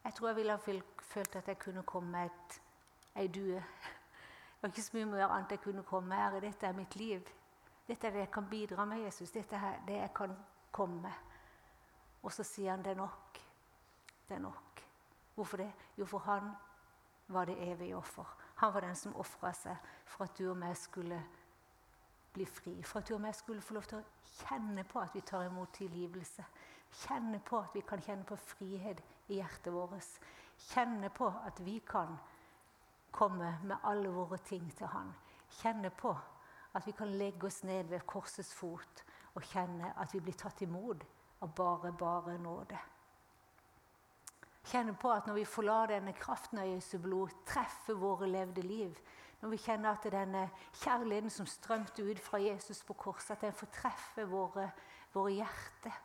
Jeg 0.04 0.14
tror 0.14 0.28
jeg 0.28 0.36
ville 0.36 0.52
ha 0.52 0.76
følt 1.02 1.36
at 1.36 1.48
jeg 1.48 1.58
kunne 1.58 1.82
komme 1.82 2.10
med 2.10 2.30
et, 2.30 2.60
ei 3.16 3.26
due 3.26 3.62
var 4.64 4.72
ikke 4.72 4.82
så 4.82 4.96
mye 4.96 5.06
mer 5.12 5.28
annet 5.28 5.50
jeg 5.52 5.60
kunne 5.60 5.82
komme 5.84 6.16
her. 6.16 6.40
Dette 6.40 6.66
er 6.66 6.72
mitt 6.72 6.94
liv. 6.96 7.20
Dette 7.84 8.06
er 8.08 8.14
det 8.14 8.22
jeg 8.22 8.30
kan 8.32 8.46
bidra 8.48 8.84
med, 8.88 9.02
Jesus. 9.04 9.30
Dette 9.30 9.56
er 9.60 9.82
det 9.84 9.98
jeg 9.98 10.12
kan 10.16 10.32
komme 10.72 11.02
med. 11.02 11.18
Og 12.22 12.32
så 12.32 12.46
sier 12.48 12.70
han 12.72 12.84
det 12.84 12.94
er 12.94 12.96
nok. 13.02 13.40
Det 14.28 14.38
er 14.38 14.40
nok. 14.40 14.80
Hvorfor 15.34 15.60
det? 15.60 15.68
Jo, 15.98 16.06
for 16.08 16.18
han 16.18 16.48
var 17.28 17.44
det 17.44 17.58
evige 17.60 17.96
offer. 17.96 18.36
Han 18.54 18.74
var 18.74 18.80
den 18.80 18.96
som 18.96 19.16
ofra 19.20 19.52
seg 19.52 19.76
for 20.06 20.24
at 20.24 20.38
du 20.38 20.48
og 20.48 20.56
meg 20.56 20.76
skulle 20.80 21.20
bli 22.32 22.46
fri. 22.48 22.78
For 22.82 23.02
at 23.02 23.08
du 23.08 23.18
og 23.18 23.20
meg 23.20 23.36
skulle 23.36 23.60
få 23.60 23.76
lov 23.76 23.84
til 23.90 24.00
å 24.00 24.30
kjenne 24.46 24.84
på 24.88 25.02
at 25.04 25.12
vi 25.12 25.20
tar 25.20 25.44
imot 25.44 25.76
tilgivelse. 25.76 26.44
Kjenne 27.04 27.42
på 27.44 27.60
at 27.60 27.76
vi 27.76 27.84
kan 27.84 28.00
kjenne 28.00 28.24
på 28.24 28.40
frihet 28.40 29.04
i 29.28 29.42
hjertet 29.42 29.72
vårt. 29.74 30.08
Kjenne 30.72 31.12
på 31.12 31.28
at 31.28 31.60
vi 31.60 31.82
kan 31.84 32.16
komme 33.14 33.58
med 33.62 33.76
alle 33.86 34.10
våre 34.10 34.38
ting 34.42 34.66
til 34.76 34.90
Han. 34.90 35.12
Kjenne 35.60 35.90
på 35.90 36.14
at 36.74 36.86
vi 36.86 36.92
kan 36.98 37.12
legge 37.14 37.46
oss 37.46 37.62
ned 37.64 37.84
ved 37.92 38.06
korsets 38.10 38.54
fot 38.54 39.04
og 39.34 39.46
kjenne 39.46 39.92
at 40.00 40.14
vi 40.14 40.22
blir 40.22 40.36
tatt 40.38 40.62
imot 40.66 41.04
av 41.42 41.54
bare, 41.54 41.92
bare 41.92 42.38
nåde. 42.38 42.78
Kjenne 44.64 44.94
på 44.96 45.10
at 45.12 45.26
når 45.28 45.34
vi 45.34 45.44
forlater 45.44 45.98
denne 45.98 46.14
kraften 46.16 46.58
av 46.58 46.66
Jesu 46.70 46.96
blod, 46.98 47.34
treffer 47.46 47.98
våre 48.00 48.26
levde 48.26 48.62
liv, 48.64 48.96
når 49.42 49.52
vi 49.52 49.60
kjenner 49.60 49.92
at 49.92 50.06
denne 50.08 50.46
kjærligheten 50.80 51.30
som 51.30 51.46
strømte 51.46 52.02
ut 52.02 52.20
fra 52.24 52.40
Jesus 52.40 52.80
på 52.82 52.96
korset, 52.96 53.34
at 53.36 53.44
den 53.44 53.52
får 53.52 53.68
treffe 53.76 54.24
våre, 54.30 54.70
våre 55.12 55.34
hjerter. 55.36 55.98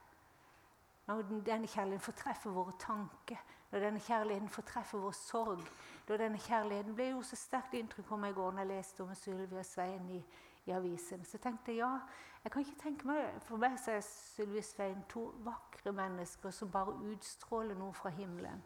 Når 1.08 1.24
denne 1.48 1.68
kjærligheten 1.72 2.04
får 2.04 2.18
treffe 2.20 2.52
våre 2.52 2.76
tanker, 2.80 3.40
når 3.72 3.80
denne 3.80 4.00
kjærligheten 4.00 4.50
får 4.50 4.66
treffe 4.66 4.98
vår 4.98 5.12
sorg, 5.12 5.62
da 6.08 6.18
denne 6.18 6.40
kjærligheten 6.42 6.96
ble 6.98 7.12
jo 7.12 7.22
så 7.26 7.38
sterkt 7.38 7.76
inntrykk 7.78 8.08
på 8.10 8.18
meg 8.18 8.34
i 8.34 8.38
går 8.40 8.56
når 8.56 8.64
jeg 8.64 8.72
leste 8.72 9.04
om 9.04 9.14
Sylvia 9.16 9.64
Svein 9.64 10.10
i, 10.10 10.24
i, 10.66 10.72
avisen. 10.74 11.26
Så 11.26 11.38
tenkte 11.38 11.72
jeg 11.72 11.84
ja, 11.84 12.00
jeg 12.44 12.52
kan 12.52 12.66
ikke 12.66 12.82
tenke 12.82 13.08
meg 13.08 13.42
For 13.46 13.62
meg 13.62 13.78
så 13.78 13.98
er 13.98 14.02
Sylvia 14.06 14.64
Svein 14.66 15.04
to 15.12 15.28
vakre 15.46 15.94
mennesker 15.94 16.56
som 16.56 16.72
bare 16.72 16.98
utstråler 17.12 17.78
noe 17.78 17.94
fra 17.94 18.10
himmelen 18.16 18.64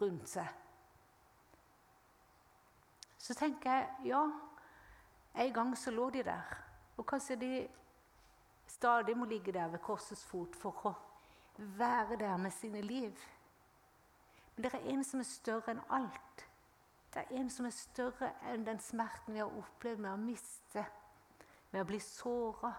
rundt 0.00 0.28
seg. 0.28 0.48
Så 3.18 3.34
tenker 3.34 3.70
jeg 3.70 4.10
ja, 4.10 4.24
en 5.34 5.52
gang 5.52 5.72
så 5.78 5.90
lå 5.90 6.10
de 6.10 6.22
der. 6.26 6.56
Og 6.96 7.06
kanskje 7.06 7.36
de 7.36 7.68
stadig 8.66 9.16
må 9.16 9.24
ligge 9.24 9.52
der 9.52 9.68
ved 9.68 9.78
korsets 9.78 10.24
fot 10.24 10.56
for 10.56 10.86
å 10.88 10.94
være 11.78 12.18
der 12.20 12.36
med 12.36 12.50
sine 12.50 12.80
liv. 12.80 13.14
Men 14.56 14.64
det 14.64 14.74
er 14.74 14.90
en 14.92 15.04
som 15.04 15.20
er 15.20 15.28
større 15.28 15.72
enn 15.74 15.82
alt. 15.92 16.44
Det 17.12 17.22
er 17.22 17.40
en 17.40 17.50
som 17.52 17.66
er 17.68 17.74
større 17.76 18.30
enn 18.50 18.64
den 18.64 18.80
smerten 18.80 19.36
vi 19.36 19.40
har 19.40 19.52
opplevd 19.52 20.00
med 20.04 20.12
å 20.12 20.20
miste, 20.20 20.84
med 21.72 21.84
å 21.84 21.88
bli 21.88 22.00
såra, 22.00 22.72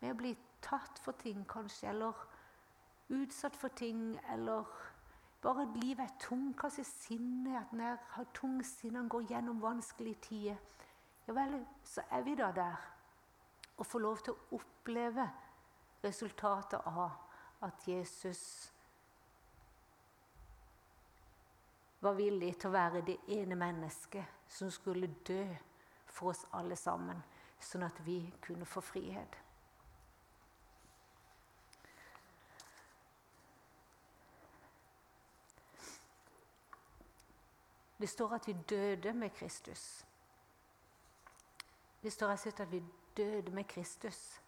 med 0.00 0.14
å 0.14 0.18
bli 0.18 0.34
tatt 0.62 0.98
for 1.02 1.18
ting 1.18 1.44
kanskje, 1.50 1.88
eller 1.90 2.18
utsatt 3.14 3.56
for 3.56 3.74
ting, 3.78 4.14
eller 4.32 4.66
bare 5.42 5.66
at 5.66 5.78
livet 5.82 6.04
er 6.06 6.18
tungt. 6.20 6.56
Kanskje 6.58 6.84
sinnet, 6.88 7.56
at 7.60 7.72
en 7.74 7.82
har 8.16 8.30
tung 8.34 8.62
sinne, 8.66 9.08
går 9.08 9.26
gjennom 9.30 9.62
vanskelige 9.62 10.22
tider. 10.28 10.60
Ja 11.26 11.32
vel, 11.32 11.60
så 11.84 12.02
er 12.10 12.22
vi 12.22 12.34
da 12.34 12.50
der 12.52 12.90
og 13.76 13.86
får 13.86 13.98
lov 13.98 14.22
til 14.22 14.34
å 14.34 14.58
oppleve 14.58 15.24
resultatet 16.04 16.84
av 16.86 17.10
at 17.64 17.86
Jesus 17.88 18.73
var 22.04 22.18
villig 22.18 22.52
til 22.58 22.68
å 22.68 22.74
være 22.74 23.04
det 23.06 23.16
ene 23.32 23.56
mennesket 23.56 24.44
som 24.48 24.70
skulle 24.70 25.08
dø 25.26 25.44
for 26.06 26.30
oss 26.34 26.44
alle 26.52 26.76
sammen, 26.76 27.22
sånn 27.60 27.86
at 27.86 27.98
vi 28.04 28.18
kunne 28.44 28.68
få 28.68 28.82
frihet. 28.84 29.40
Det 37.98 38.08
står 38.08 38.34
at 38.34 38.48
vi 38.48 38.52
døde 38.68 39.12
med 39.12 39.30
Kristus. 39.30 40.04
Det 42.02 42.12
står 42.12 42.28
at 42.28 42.72
vi 42.72 42.82
døde 43.16 43.50
med 43.50 43.64
Kristus. 43.64 44.40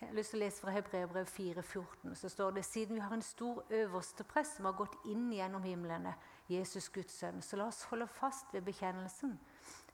Jeg 0.00 0.08
har 0.08 0.14
lyst 0.14 0.30
til 0.30 0.38
å 0.38 0.44
lese 0.44 0.62
fra 0.62 0.70
Hebreerbrev 0.70 1.26
4,14. 1.26 2.14
Så 2.14 2.28
står 2.30 2.52
det 2.54 2.62
siden 2.64 2.94
vi 2.94 3.02
har 3.02 3.14
en 3.16 3.22
stor 3.22 3.64
øverste 3.70 4.22
press 4.24 4.52
som 4.56 4.68
har 4.68 4.76
gått 4.78 4.94
inn 5.10 5.26
gjennom 5.34 5.64
himlene, 5.66 6.12
Jesus 6.48 6.86
Guds 6.94 7.16
sønn, 7.18 7.42
så 7.42 7.58
la 7.58 7.66
oss 7.66 7.82
holde 7.90 8.06
fast 8.06 8.54
ved 8.54 8.62
bekjennelsen. 8.68 9.34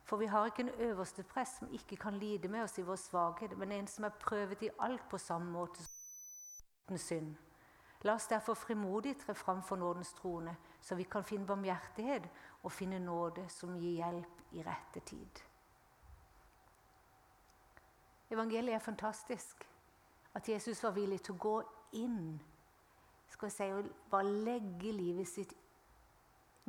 For 0.05 0.21
vi 0.21 0.29
har 0.29 0.51
ikke 0.51 0.67
en 0.67 0.75
øverste 0.91 1.25
press 1.25 1.57
som 1.59 1.73
ikke 1.73 1.97
kan 1.97 2.21
lide 2.21 2.53
med 2.53 2.67
oss 2.67 2.77
i 2.79 2.85
vår 2.85 3.01
svakhet, 3.01 3.57
men 3.57 3.73
en 3.73 3.89
som 3.89 4.05
er 4.05 4.21
prøvet 4.21 4.63
i 4.63 4.71
alt 4.85 5.09
på 5.09 5.19
samme 5.19 5.49
måte 5.51 5.81
som 5.89 7.01
synd. 7.01 7.35
La 8.05 8.19
oss 8.19 8.29
derfor 8.29 8.55
frimodig 8.61 9.17
tre 9.17 9.33
fram 9.35 9.63
for 9.65 9.81
nådens 9.81 10.13
trone, 10.13 10.57
så 10.81 10.95
vi 10.95 11.09
kan 11.09 11.25
finne 11.25 11.49
barmhjertighet 11.49 12.29
og 12.63 12.73
finne 12.73 13.01
nåde 13.01 13.49
som 13.49 13.73
gir 13.81 14.05
hjelp 14.05 14.43
i 14.53 14.63
rette 14.67 15.01
tid. 15.01 15.41
Evangeliet 18.31 18.77
er 18.77 18.85
fantastisk. 18.85 19.65
At 20.35 20.49
Jesus 20.49 20.83
var 20.83 20.95
villig 20.97 21.21
til 21.23 21.35
å 21.35 21.43
gå 21.45 21.57
inn 22.01 22.41
skal 23.35 23.51
jeg 23.51 23.53
si, 23.53 23.71
og 23.75 24.11
bare 24.11 24.31
legge 24.47 24.93
livet 24.95 25.29
sitt 25.29 25.55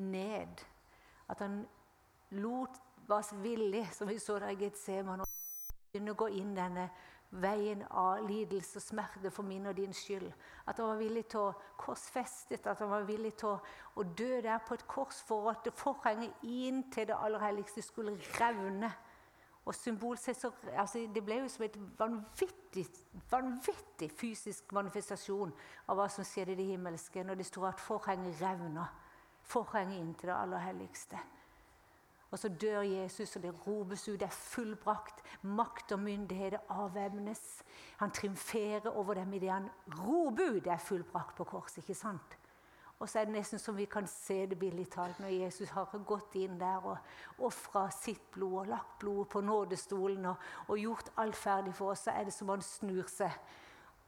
ned. 0.01 0.61
At 1.29 1.39
han 1.39 1.61
lot, 2.31 2.81
var 3.07 3.27
villig, 3.41 3.83
som 3.93 4.07
vi 4.09 4.17
så 4.19 4.39
der 4.39 4.55
i 4.55 4.57
Getseman, 4.57 5.21
å 5.21 6.15
gå 6.17 6.27
inn 6.33 6.55
denne 6.57 6.87
veien 7.41 7.83
av 7.91 8.23
lidelse 8.25 8.79
og 8.79 8.83
smerte 8.83 9.31
for 9.33 9.45
min 9.45 9.67
og 9.69 9.77
din 9.77 9.93
skyld. 9.93 10.31
At 10.65 10.79
han 10.79 10.89
var 10.89 10.99
villig 10.99 11.25
til 11.31 11.43
å 11.43 11.53
korsfestet, 11.77 12.65
at 12.67 12.81
han 12.81 12.89
var 12.89 13.05
villig 13.07 13.35
til 13.39 13.53
å, 13.53 13.59
å 13.95 14.03
dø 14.17 14.41
der 14.41 14.63
på 14.65 14.77
et 14.77 14.87
kors 14.89 15.21
for 15.27 15.51
at 15.51 15.69
forhenget 15.77 16.43
inn 16.43 16.83
til 16.93 17.09
det 17.11 17.17
aller 17.19 17.43
helligste 17.45 17.83
skulle 17.85 18.17
revne. 18.39 18.91
Og 19.65 19.73
altså, 20.77 21.07
Det 21.13 21.25
ble 21.25 21.39
jo 21.39 21.47
som 21.49 21.63
et 21.65 21.77
vanvittig, 21.99 22.85
vanvittig 23.31 24.11
fysisk 24.11 24.71
manifestasjon 24.71 25.53
av 25.87 25.97
hva 25.97 26.05
som 26.09 26.25
skjedde 26.25 26.53
i 26.53 26.59
det 26.59 26.67
himmelske 26.69 27.23
når 27.23 27.39
det 27.39 27.47
sto 27.49 27.65
at 27.65 27.81
forhenget 27.81 28.41
revna. 28.41 28.85
Forhenget 29.45 29.99
inn 29.99 30.13
til 30.13 30.29
det 30.29 30.37
aller 30.37 30.61
helligste. 30.61 31.17
Og 32.31 32.39
så 32.39 32.49
dør 32.49 32.81
Jesus, 32.81 33.35
og 33.35 33.43
det 33.43 33.53
ropes 33.67 34.07
ut. 34.09 34.19
Det 34.19 34.27
er 34.27 34.37
fullbrakt. 34.37 35.21
Makt 35.41 35.91
og 35.91 35.99
myndighet 35.99 36.57
avvæpnes. 36.69 37.63
Han 37.97 38.11
triumferer 38.11 38.89
over 38.89 39.13
dem 39.13 39.33
idet 39.33 39.51
han 39.51 39.69
roper 39.99 40.57
ut. 40.57 40.63
Det 40.63 40.73
er 40.73 40.77
fullbrakt 40.77 41.35
på 41.35 41.43
korset, 41.43 41.77
ikke 41.77 41.95
sant? 41.95 42.37
Og 42.99 43.09
så 43.09 43.19
er 43.19 43.25
det 43.27 43.35
nesten 43.35 43.59
som 43.59 43.75
vi 43.77 43.85
kan 43.85 44.07
se 44.07 44.45
det 44.47 44.59
billig 44.59 44.87
talt 44.91 45.19
når 45.19 45.33
Jesus 45.33 45.69
har 45.75 45.91
gått 46.07 46.35
inn 46.39 46.59
der 46.59 46.85
og 46.87 47.43
ofra 47.43 47.89
sitt 47.91 48.31
blod 48.31 48.61
og 48.61 48.71
lagt 48.71 48.99
blodet 48.99 49.29
på 49.33 49.41
nådestolen 49.43 50.25
og, 50.31 50.35
og, 50.67 50.77
gjort 50.79 51.11
alt 51.17 51.35
ferdig 51.35 51.75
for 51.75 51.91
oss. 51.91 52.05
Så 52.07 52.11
er 52.15 52.23
det 52.23 52.33
som 52.33 52.49
han 52.49 52.63
snur 52.63 53.11
seg 53.11 53.35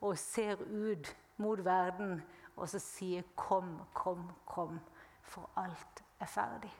og 0.01 0.17
ser 0.17 0.61
ut 0.61 1.15
mot 1.37 1.59
verden 1.65 2.21
og 2.55 2.69
så 2.69 2.79
sier 2.79 3.23
'Kom, 3.35 3.81
kom, 3.93 4.31
kom', 4.45 4.79
for 5.21 5.49
alt 5.55 6.03
er 6.19 6.25
ferdig. 6.25 6.73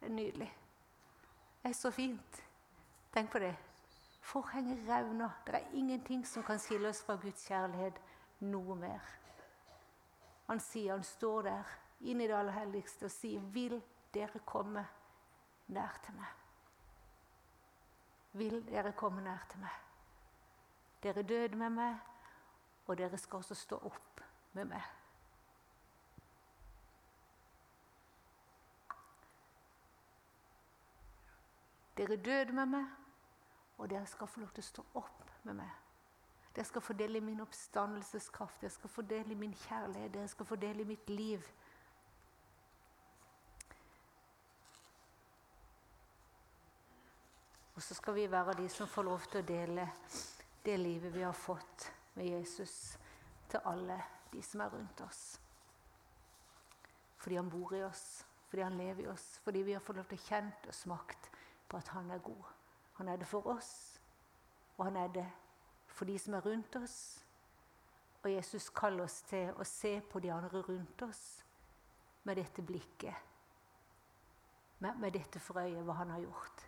Det 0.00 0.08
er 0.08 0.12
nydelig. 0.12 0.56
Det 1.62 1.68
er 1.68 1.72
så 1.72 1.90
fint. 1.90 2.44
Tenk 3.14 3.30
på 3.30 3.38
det. 3.38 3.56
Forhenget 4.20 4.88
revner. 4.88 5.30
Det 5.46 5.54
er 5.54 5.68
ingenting 5.72 6.26
som 6.26 6.42
kan 6.42 6.58
skille 6.58 6.88
oss 6.88 7.02
fra 7.02 7.14
Guds 7.16 7.46
kjærlighet 7.46 8.00
noe 8.40 8.74
mer. 8.74 9.21
Han 10.52 10.60
sier, 10.60 10.92
han 10.92 11.04
står 11.04 11.42
der 11.42 11.68
inne 12.00 12.24
i 12.24 12.26
det 12.28 12.34
aller 12.36 12.52
helligste 12.52 13.06
og 13.08 13.10
sier, 13.10 13.40
'Vil 13.40 13.82
dere 14.14 14.38
komme 14.44 14.82
nær 15.66 16.00
til 16.04 16.14
meg?' 16.14 16.34
Vil 18.32 18.66
dere 18.66 18.92
komme 18.92 19.22
nær 19.24 19.46
til 19.50 19.60
meg? 19.60 19.70
Dere 21.02 21.22
døde 21.22 21.56
med 21.56 21.70
meg, 21.70 21.96
og 22.86 22.98
dere 22.98 23.18
skal 23.18 23.36
også 23.36 23.54
stå 23.54 23.76
opp 23.76 24.20
med 24.52 24.64
meg. 24.64 24.82
Dere 31.96 32.16
døde 32.16 32.52
med 32.52 32.66
meg, 32.66 32.86
og 33.78 33.90
dere 33.90 34.06
skal 34.06 34.26
få 34.26 34.40
lov 34.40 34.48
til 34.50 34.62
å 34.62 34.68
stå 34.68 34.84
opp 34.94 35.30
med 35.42 35.54
meg. 35.54 35.70
Dere 36.54 36.64
skal 36.68 36.84
få 36.84 36.92
del 36.92 37.16
i 37.16 37.20
min 37.24 37.40
oppstandelseskraft, 37.40 38.60
dere 38.60 38.70
skal 38.70 38.90
få 38.90 39.02
del 39.08 39.30
i 39.32 39.38
min 39.40 39.54
kjærlighet, 39.56 40.12
dere 40.14 40.28
skal 40.28 40.46
få 40.46 40.56
del 40.60 40.80
i 40.80 40.84
mitt 40.84 41.10
liv. 41.10 41.46
Og 47.74 47.82
så 47.82 47.94
skal 47.94 48.14
vi 48.14 48.30
være 48.30 48.52
de 48.52 48.68
som 48.68 48.88
får 48.88 49.02
lov 49.02 49.24
til 49.30 49.40
å 49.40 49.46
dele 49.48 49.86
det 50.64 50.76
livet 50.78 51.14
vi 51.14 51.22
har 51.24 51.32
fått 51.32 51.88
med 52.14 52.28
Jesus, 52.28 52.98
til 53.48 53.64
alle 53.64 53.96
de 54.32 54.42
som 54.44 54.60
er 54.60 54.74
rundt 54.76 55.00
oss. 55.00 55.22
Fordi 57.16 57.36
han 57.36 57.50
bor 57.50 57.72
i 57.74 57.82
oss, 57.84 58.24
fordi 58.48 58.62
han 58.62 58.76
lever 58.76 59.02
i 59.02 59.08
oss, 59.08 59.40
fordi 59.44 59.62
vi 59.62 59.72
har 59.72 59.80
fått 59.80 59.96
lov 59.96 60.08
til 60.10 60.20
å 60.20 60.26
kjent 60.28 60.68
og 60.68 60.74
smakt 60.76 61.30
på 61.68 61.80
at 61.80 61.88
han 61.96 62.10
er 62.10 62.20
god. 62.20 62.44
Han 63.00 63.08
er 63.08 63.16
det 63.16 63.26
for 63.26 63.46
oss, 63.54 63.72
og 64.76 64.84
han 64.84 64.96
er 65.00 65.08
det 65.16 65.26
for 65.92 66.08
de 66.08 66.18
som 66.18 66.34
er 66.34 66.44
rundt 66.46 66.76
oss. 66.76 66.96
Og 68.22 68.30
Jesus 68.30 68.70
kaller 68.70 69.04
oss 69.04 69.22
til 69.26 69.50
å 69.58 69.66
se 69.66 69.96
på 70.00 70.20
de 70.22 70.30
andre 70.32 70.62
rundt 70.62 71.02
oss 71.02 71.22
med 72.22 72.38
dette 72.38 72.62
blikket. 72.62 73.14
Med, 74.78 74.98
med 74.98 75.14
dette 75.14 75.40
for 75.42 75.58
øye, 75.62 75.82
hva 75.82 75.96
han 76.00 76.10
har 76.10 76.22
gjort. 76.22 76.66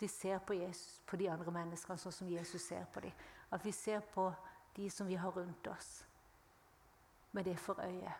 De 0.00 0.08
ser 0.08 0.38
på, 0.38 0.54
Jesus, 0.58 1.00
på 1.06 1.16
de 1.16 1.28
andre 1.30 1.54
menneskene 1.54 1.98
sånn 1.98 2.14
som 2.14 2.30
Jesus 2.30 2.64
ser 2.66 2.86
på 2.90 3.02
dem. 3.04 3.14
At 3.54 3.64
vi 3.64 3.72
ser 3.74 4.02
på 4.14 4.30
de 4.76 4.88
som 4.90 5.06
vi 5.06 5.18
har 5.20 5.30
rundt 5.30 5.66
oss, 5.70 6.04
med 7.32 7.44
det 7.44 7.58
for 7.60 7.80
øye. 7.80 8.14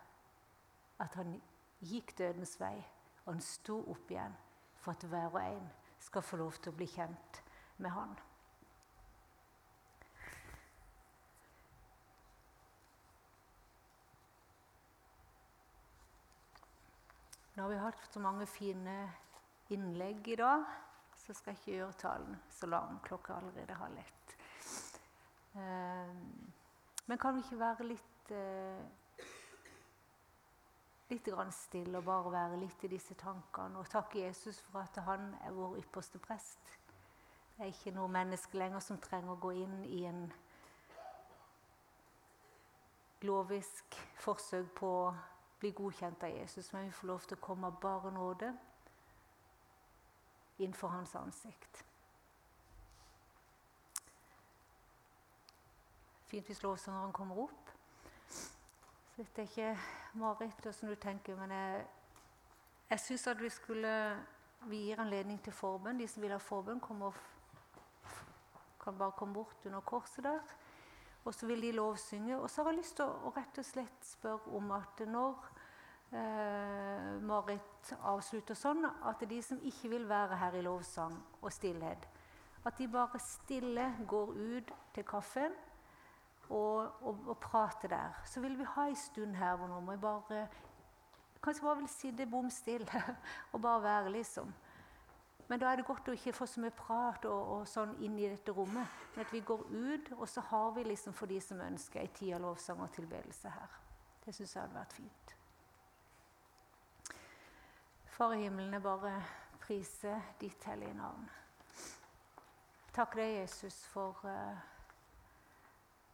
At 1.01 1.15
han 1.19 1.35
gikk 1.83 2.15
dødens 2.19 2.55
vei, 2.61 2.77
og 3.25 3.33
han 3.35 3.43
sto 3.43 3.81
opp 3.91 4.11
igjen 4.11 4.35
for 4.83 4.95
at 4.95 5.07
hver 5.09 5.31
og 5.33 5.41
en 5.43 5.71
skal 6.03 6.23
få 6.23 6.39
lov 6.41 6.59
til 6.59 6.73
å 6.73 6.77
bli 6.77 6.87
kjent 6.91 7.43
med 7.83 7.95
han. 7.95 8.15
Nå 17.55 17.62
har 17.62 17.69
vi 17.69 17.77
hatt 17.77 18.07
så 18.12 18.21
mange 18.21 18.47
fine 18.49 18.97
innlegg 19.69 20.29
i 20.33 20.37
dag, 20.41 20.62
så 21.21 21.35
skal 21.37 21.53
jeg 21.53 21.59
ikke 21.61 21.75
gjøre 21.77 21.97
talen 22.01 22.37
så 22.51 22.67
lang. 22.67 22.97
Klokka 23.05 23.35
er 23.35 23.43
allerede 23.43 23.75
halv 23.77 23.99
ett. 24.01 24.37
Eh, 25.61 26.15
men 27.07 27.19
kan 27.19 27.37
vi 27.37 27.43
ikke 27.45 27.59
være 27.61 27.87
litt 27.91 28.33
eh, 28.33 29.27
litt 31.12 31.29
stille 31.53 31.99
og 31.99 32.05
bare 32.05 32.33
være 32.33 32.61
litt 32.62 32.85
i 32.85 32.88
disse 32.88 33.15
tankene 33.21 33.79
og 33.79 33.91
takke 33.91 34.23
Jesus 34.23 34.61
for 34.71 34.81
at 34.81 34.97
han 35.05 35.35
er 35.45 35.53
vår 35.53 35.77
ypperste 35.83 36.19
prest? 36.19 36.79
Det 37.53 37.67
er 37.67 37.75
ikke 37.75 37.93
noe 37.93 38.09
menneske 38.09 38.57
lenger 38.57 38.81
som 38.81 38.99
trenger 38.99 39.35
å 39.35 39.43
gå 39.43 39.53
inn 39.61 39.85
i 39.85 40.07
en 40.09 40.25
lovisk 43.23 44.01
forsøk 44.25 44.73
på 44.81 44.95
bli 45.62 45.70
godkjent 45.70 46.25
av 46.27 46.35
Jesus, 46.35 46.72
men 46.72 46.88
vi 46.88 46.90
får 46.90 47.07
lov 47.07 47.27
til 47.27 47.38
å 47.38 47.46
komme 47.46 47.70
av 47.70 47.79
bare 47.81 48.11
nåde 48.11 48.48
innenfor 50.59 50.90
hans 50.90 51.14
ansikt. 51.14 51.85
Fint 56.33 56.51
hvis 56.51 56.64
lovsangeren 56.64 57.12
kommer 57.14 57.44
opp. 57.44 57.70
Så 58.33 59.20
dette 59.20 59.44
er 59.44 59.51
ikke, 59.51 59.68
Marit, 60.18 60.66
som 60.75 60.90
du 60.90 60.96
tenker, 60.98 61.38
men 61.38 61.55
jeg, 61.55 61.87
jeg 62.90 63.05
syns 63.07 63.31
at 63.35 63.42
vi 63.42 63.51
skulle 63.53 63.92
Vi 64.62 64.79
gir 64.87 65.01
anledning 65.03 65.40
til 65.42 65.53
forbønn. 65.53 65.98
De 65.98 66.07
som 66.07 66.22
vil 66.22 66.31
ha 66.31 66.38
forbønn, 66.38 66.81
kan 66.81 67.01
bare 68.98 69.12
komme 69.18 69.35
bort 69.35 69.66
under 69.66 69.81
korset 69.81 70.22
der. 70.22 70.38
Og 71.25 71.35
så 71.35 71.46
vil 71.46 71.62
de 71.62 71.72
lovsynge. 71.72 72.38
Og 72.38 72.51
så 72.51 72.62
har 72.62 72.70
jeg 72.70 72.79
lyst 72.79 72.96
til 73.01 73.11
å 73.11 73.33
rett 73.35 73.59
og 73.59 73.64
slett 73.66 74.07
spørre 74.07 74.55
om 74.55 74.70
at 74.77 75.03
når 75.07 75.52
eh, 76.12 77.20
Marit 77.25 77.92
avslutter 78.09 78.57
sånn 78.59 78.85
at 78.87 79.22
de 79.29 79.40
som 79.44 79.61
ikke 79.64 79.90
vil 79.92 80.09
være 80.09 80.38
her 80.40 80.57
i 80.59 80.64
lovsang 80.64 81.14
og 81.40 81.53
stillhet, 81.53 82.09
at 82.64 82.79
de 82.79 82.88
bare 82.88 83.18
stille 83.22 83.88
går 84.09 84.35
ut 84.37 84.72
til 84.94 85.07
kaffen 85.09 85.55
og, 86.48 86.92
og, 87.03 87.25
og 87.27 87.38
prater 87.42 87.88
der. 87.88 88.20
Så 88.25 88.40
vil 88.40 88.59
vi 88.59 88.68
ha 88.75 88.87
en 88.88 88.96
stund 88.96 89.35
her 89.37 89.57
hvor 89.57 89.70
nå 89.72 89.81
må 89.81 89.96
bare 89.96 90.46
Kanskje 91.42 91.64
bare 91.66 91.81
vil 91.81 91.88
sitte 91.90 92.27
bom 92.31 92.51
stille 92.55 92.87
og 93.53 93.62
bare 93.64 93.83
være, 93.83 94.12
liksom. 94.14 94.53
Men 95.48 95.59
da 95.59 95.72
er 95.72 95.81
det 95.81 95.87
godt 95.88 96.07
å 96.09 96.14
ikke 96.14 96.33
få 96.37 96.46
så 96.46 96.62
mye 96.62 96.75
prat 96.77 97.27
og, 97.27 97.48
og 97.57 97.64
sånn 97.66 97.96
inn 97.98 98.14
i 98.14 98.29
dette 98.31 98.55
rommet. 98.55 98.87
Men 99.16 99.27
at 99.27 99.35
vi 99.35 99.42
går 99.42 99.64
ut, 99.72 100.12
og 100.20 100.29
så 100.31 100.44
har 100.53 100.70
vi 100.77 100.87
liksom 100.87 101.16
for 101.18 101.27
de 101.27 101.40
som 101.42 101.61
ønsker 101.61 102.01
ei 102.05 102.12
tid 102.14 102.37
av 102.37 102.44
lovsang 102.46 102.81
og 102.85 102.94
tilbedelse 102.94 103.51
her. 103.51 103.75
Det 104.22 104.37
syns 104.37 104.55
jeg 104.55 104.62
hadde 104.62 104.79
vært 104.79 104.94
fint. 105.01 105.35
Far 108.22 108.35
i 108.35 108.42
himmelen, 108.42 108.72
jeg 108.72 108.82
bare 108.82 109.24
priser 109.61 110.20
ditt 110.40 110.64
hellige 110.64 110.94
navn. 110.94 111.24
Takk 112.94 113.16
deg, 113.18 113.32
Jesus, 113.40 113.80
for 113.90 114.20
uh, 114.22 114.61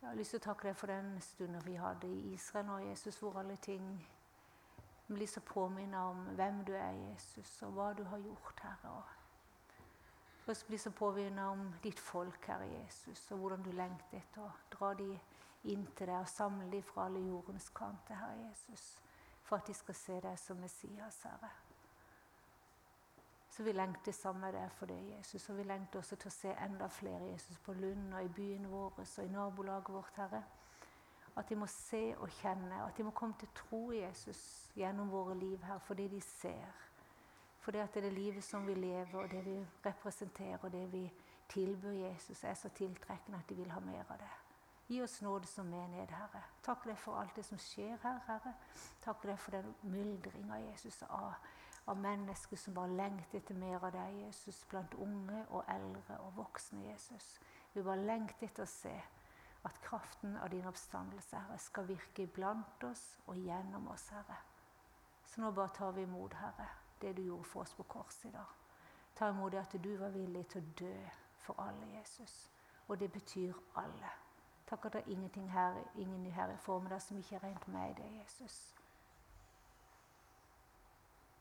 Jeg 0.01 0.07
har 0.09 0.17
lyst 0.17 0.33
til 0.33 0.41
å 0.41 0.47
takke 0.47 0.71
deg 0.71 0.79
for 0.81 0.89
den 0.89 1.11
stunden 1.21 1.61
vi 1.67 1.75
hadde 1.77 2.09
i 2.09 2.33
Israel 2.33 2.65
nå, 2.71 2.79
Jesus, 2.87 3.21
hvor 3.21 3.37
alle 3.43 3.59
ting 3.61 3.85
blir 5.11 5.29
så 5.29 5.45
påminnet 5.45 6.01
om 6.01 6.25
hvem 6.41 6.65
du 6.65 6.73
er, 6.81 6.97
Jesus, 7.11 7.53
og 7.69 7.77
hva 7.77 7.93
du 7.93 8.07
har 8.09 8.25
gjort, 8.25 8.65
Herre. 8.65 8.97
Og 8.97 10.51
oss 10.57 10.65
blir 10.65 10.81
så 10.81 10.97
påminnet 10.97 11.45
om 11.45 11.69
ditt 11.85 12.01
folk, 12.01 12.41
Herre 12.49 12.73
Jesus, 12.73 13.29
og 13.37 13.45
hvordan 13.45 13.69
du 13.69 13.73
lengter 13.77 14.23
etter 14.23 14.49
å 14.49 14.53
dra 14.79 14.95
de 14.97 15.13
inn 15.69 15.85
til 15.93 16.09
deg 16.09 16.23
og 16.23 16.37
samle 16.39 16.73
de 16.73 16.81
fra 16.89 17.11
alle 17.13 17.29
jordens 17.29 17.69
kanter, 17.69 18.17
Herre 18.17 18.49
Jesus, 18.49 18.95
for 19.43 19.61
at 19.61 19.69
de 19.69 19.77
skal 19.77 20.05
se 20.07 20.23
deg 20.31 20.47
som 20.49 20.65
Messias, 20.65 21.27
Herre. 21.29 21.68
Så 23.59 23.65
vi 23.65 23.73
lengter 23.73 24.13
sammen 24.13 24.41
med 24.41 24.53
deg 24.55 24.71
for 24.71 24.87
det, 24.87 24.97
Jesus. 25.17 25.49
Og 25.51 25.57
vi 25.59 25.65
lengter 25.67 25.99
også 25.99 26.17
til 26.17 26.31
å 26.31 26.35
se 26.37 26.53
enda 26.63 26.87
flere 26.95 27.33
Jesus 27.33 27.59
på 27.59 27.73
Lund 27.75 28.13
og 28.15 28.23
i 28.23 28.29
byen 28.31 28.69
vår 28.71 29.01
og 29.01 29.19
i 29.25 29.33
nabolaget 29.33 29.91
vårt, 29.91 30.21
Herre. 30.23 30.43
At 31.35 31.51
de 31.51 31.59
må 31.59 31.67
se 31.67 32.15
og 32.23 32.31
kjenne, 32.39 32.79
at 32.85 32.95
de 32.95 33.03
må 33.03 33.11
komme 33.11 33.35
til 33.41 33.51
tro 33.59 33.81
Jesus 33.91 34.71
gjennom 34.79 35.11
våre 35.11 35.35
liv 35.35 35.67
her 35.67 35.83
fordi 35.83 36.07
de 36.15 36.21
ser. 36.23 36.87
Fordi 37.59 37.83
at 37.83 37.91
det 37.95 38.05
er 38.05 38.09
det 38.09 38.15
livet 38.21 38.45
som 38.45 38.67
vi 38.67 38.79
lever, 38.79 39.19
og 39.19 39.31
det 39.31 39.43
vi 39.45 39.59
representerer, 39.87 40.63
og 40.63 40.73
det 40.73 40.87
vi 40.93 41.05
tilbyr 41.51 41.99
Jesus, 42.07 42.45
er 42.45 42.55
så 42.55 42.69
tiltrekkende 42.69 43.43
at 43.43 43.51
de 43.51 43.59
vil 43.59 43.75
ha 43.75 43.81
mer 43.81 44.07
av 44.07 44.23
det. 44.23 44.35
Gi 44.87 45.03
oss 45.03 45.23
nåde 45.23 45.51
som 45.51 45.67
menighet, 45.67 46.15
Herre. 46.15 46.47
Takk 46.63 46.87
deg 46.87 46.99
for 46.99 47.19
alt 47.19 47.35
det 47.35 47.51
som 47.51 47.59
skjer 47.59 47.99
her, 48.07 48.23
Herre. 48.31 48.55
Takk 49.03 49.27
deg 49.27 49.39
for 49.43 49.59
den 49.59 49.75
myldringa, 49.83 50.63
Jesus, 50.71 51.03
av 51.11 51.35
av 51.89 51.97
mennesker 51.97 52.57
som 52.57 52.75
bare 52.75 52.93
lengter 52.97 53.39
etter 53.41 53.57
mer 53.57 53.79
av 53.81 53.93
deg, 53.93 54.19
Jesus, 54.27 54.61
blant 54.71 54.95
unge 55.01 55.45
og 55.49 55.65
eldre 55.73 56.19
og 56.25 56.37
voksne, 56.37 56.85
Jesus. 56.91 57.39
Vi 57.73 57.83
bare 57.83 58.05
lengter 58.05 58.47
etter 58.49 58.67
å 58.67 58.71
se 58.71 58.95
at 59.65 59.81
kraften 59.83 60.37
av 60.37 60.51
din 60.51 60.67
oppstandelse 60.69 61.37
Herre, 61.37 61.59
skal 61.59 61.89
virke 61.89 62.23
iblant 62.23 62.85
oss 62.85 63.05
og 63.27 63.37
gjennom 63.37 63.89
oss, 63.93 64.09
Herre. 64.15 64.37
Så 65.27 65.41
nå 65.41 65.51
bare 65.53 65.75
tar 65.75 65.93
vi 65.93 66.03
imot, 66.03 66.35
Herre. 66.35 66.69
det 67.01 67.17
du 67.17 67.23
gjorde 67.23 67.45
for 67.45 67.61
oss 67.61 67.75
på 67.75 67.83
korset 67.83 68.25
i 68.29 68.33
dag. 68.33 68.55
Ta 69.15 69.29
imot 69.29 69.53
det 69.53 69.59
at 69.59 69.83
du 69.85 69.97
var 69.97 70.11
villig 70.11 70.47
til 70.49 70.63
å 70.63 70.73
dø 70.79 70.95
for 71.39 71.61
alle, 71.63 71.87
Jesus. 71.99 72.51
Og 72.89 72.99
det 72.99 73.13
betyr 73.13 73.55
alle. 73.77 74.11
Takk 74.67 74.85
at 74.85 74.93
det 74.93 75.01
er 75.01 75.13
ingenting 75.13 75.53
her, 75.53 75.75
ingen 75.95 76.27
her 76.33 76.51
i 76.53 76.57
formiddag 76.57 77.03
som 77.03 77.19
ikke 77.19 77.37
er 77.37 77.45
rent 77.45 77.69
med 77.69 77.95
det, 77.95 78.09
Jesus. 78.21 78.75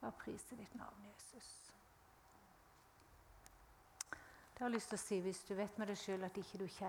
Bare 0.02 0.12
prise 0.12 0.56
ditt 0.56 0.76
navn, 0.76 1.06
Jesus. 1.06 1.72
Det 4.10 4.64
har 4.64 4.70
jeg 4.70 4.74
lyst 4.74 4.90
til 4.90 4.98
å 4.98 5.02
si, 5.02 5.20
Hvis 5.20 5.44
du 5.46 5.54
vet 5.54 5.78
med 5.78 5.88
deg 5.88 5.98
sjøl 5.98 6.24
at 6.24 6.38
ikke 6.38 6.58
du 6.58 6.68
kjenner 6.68 6.86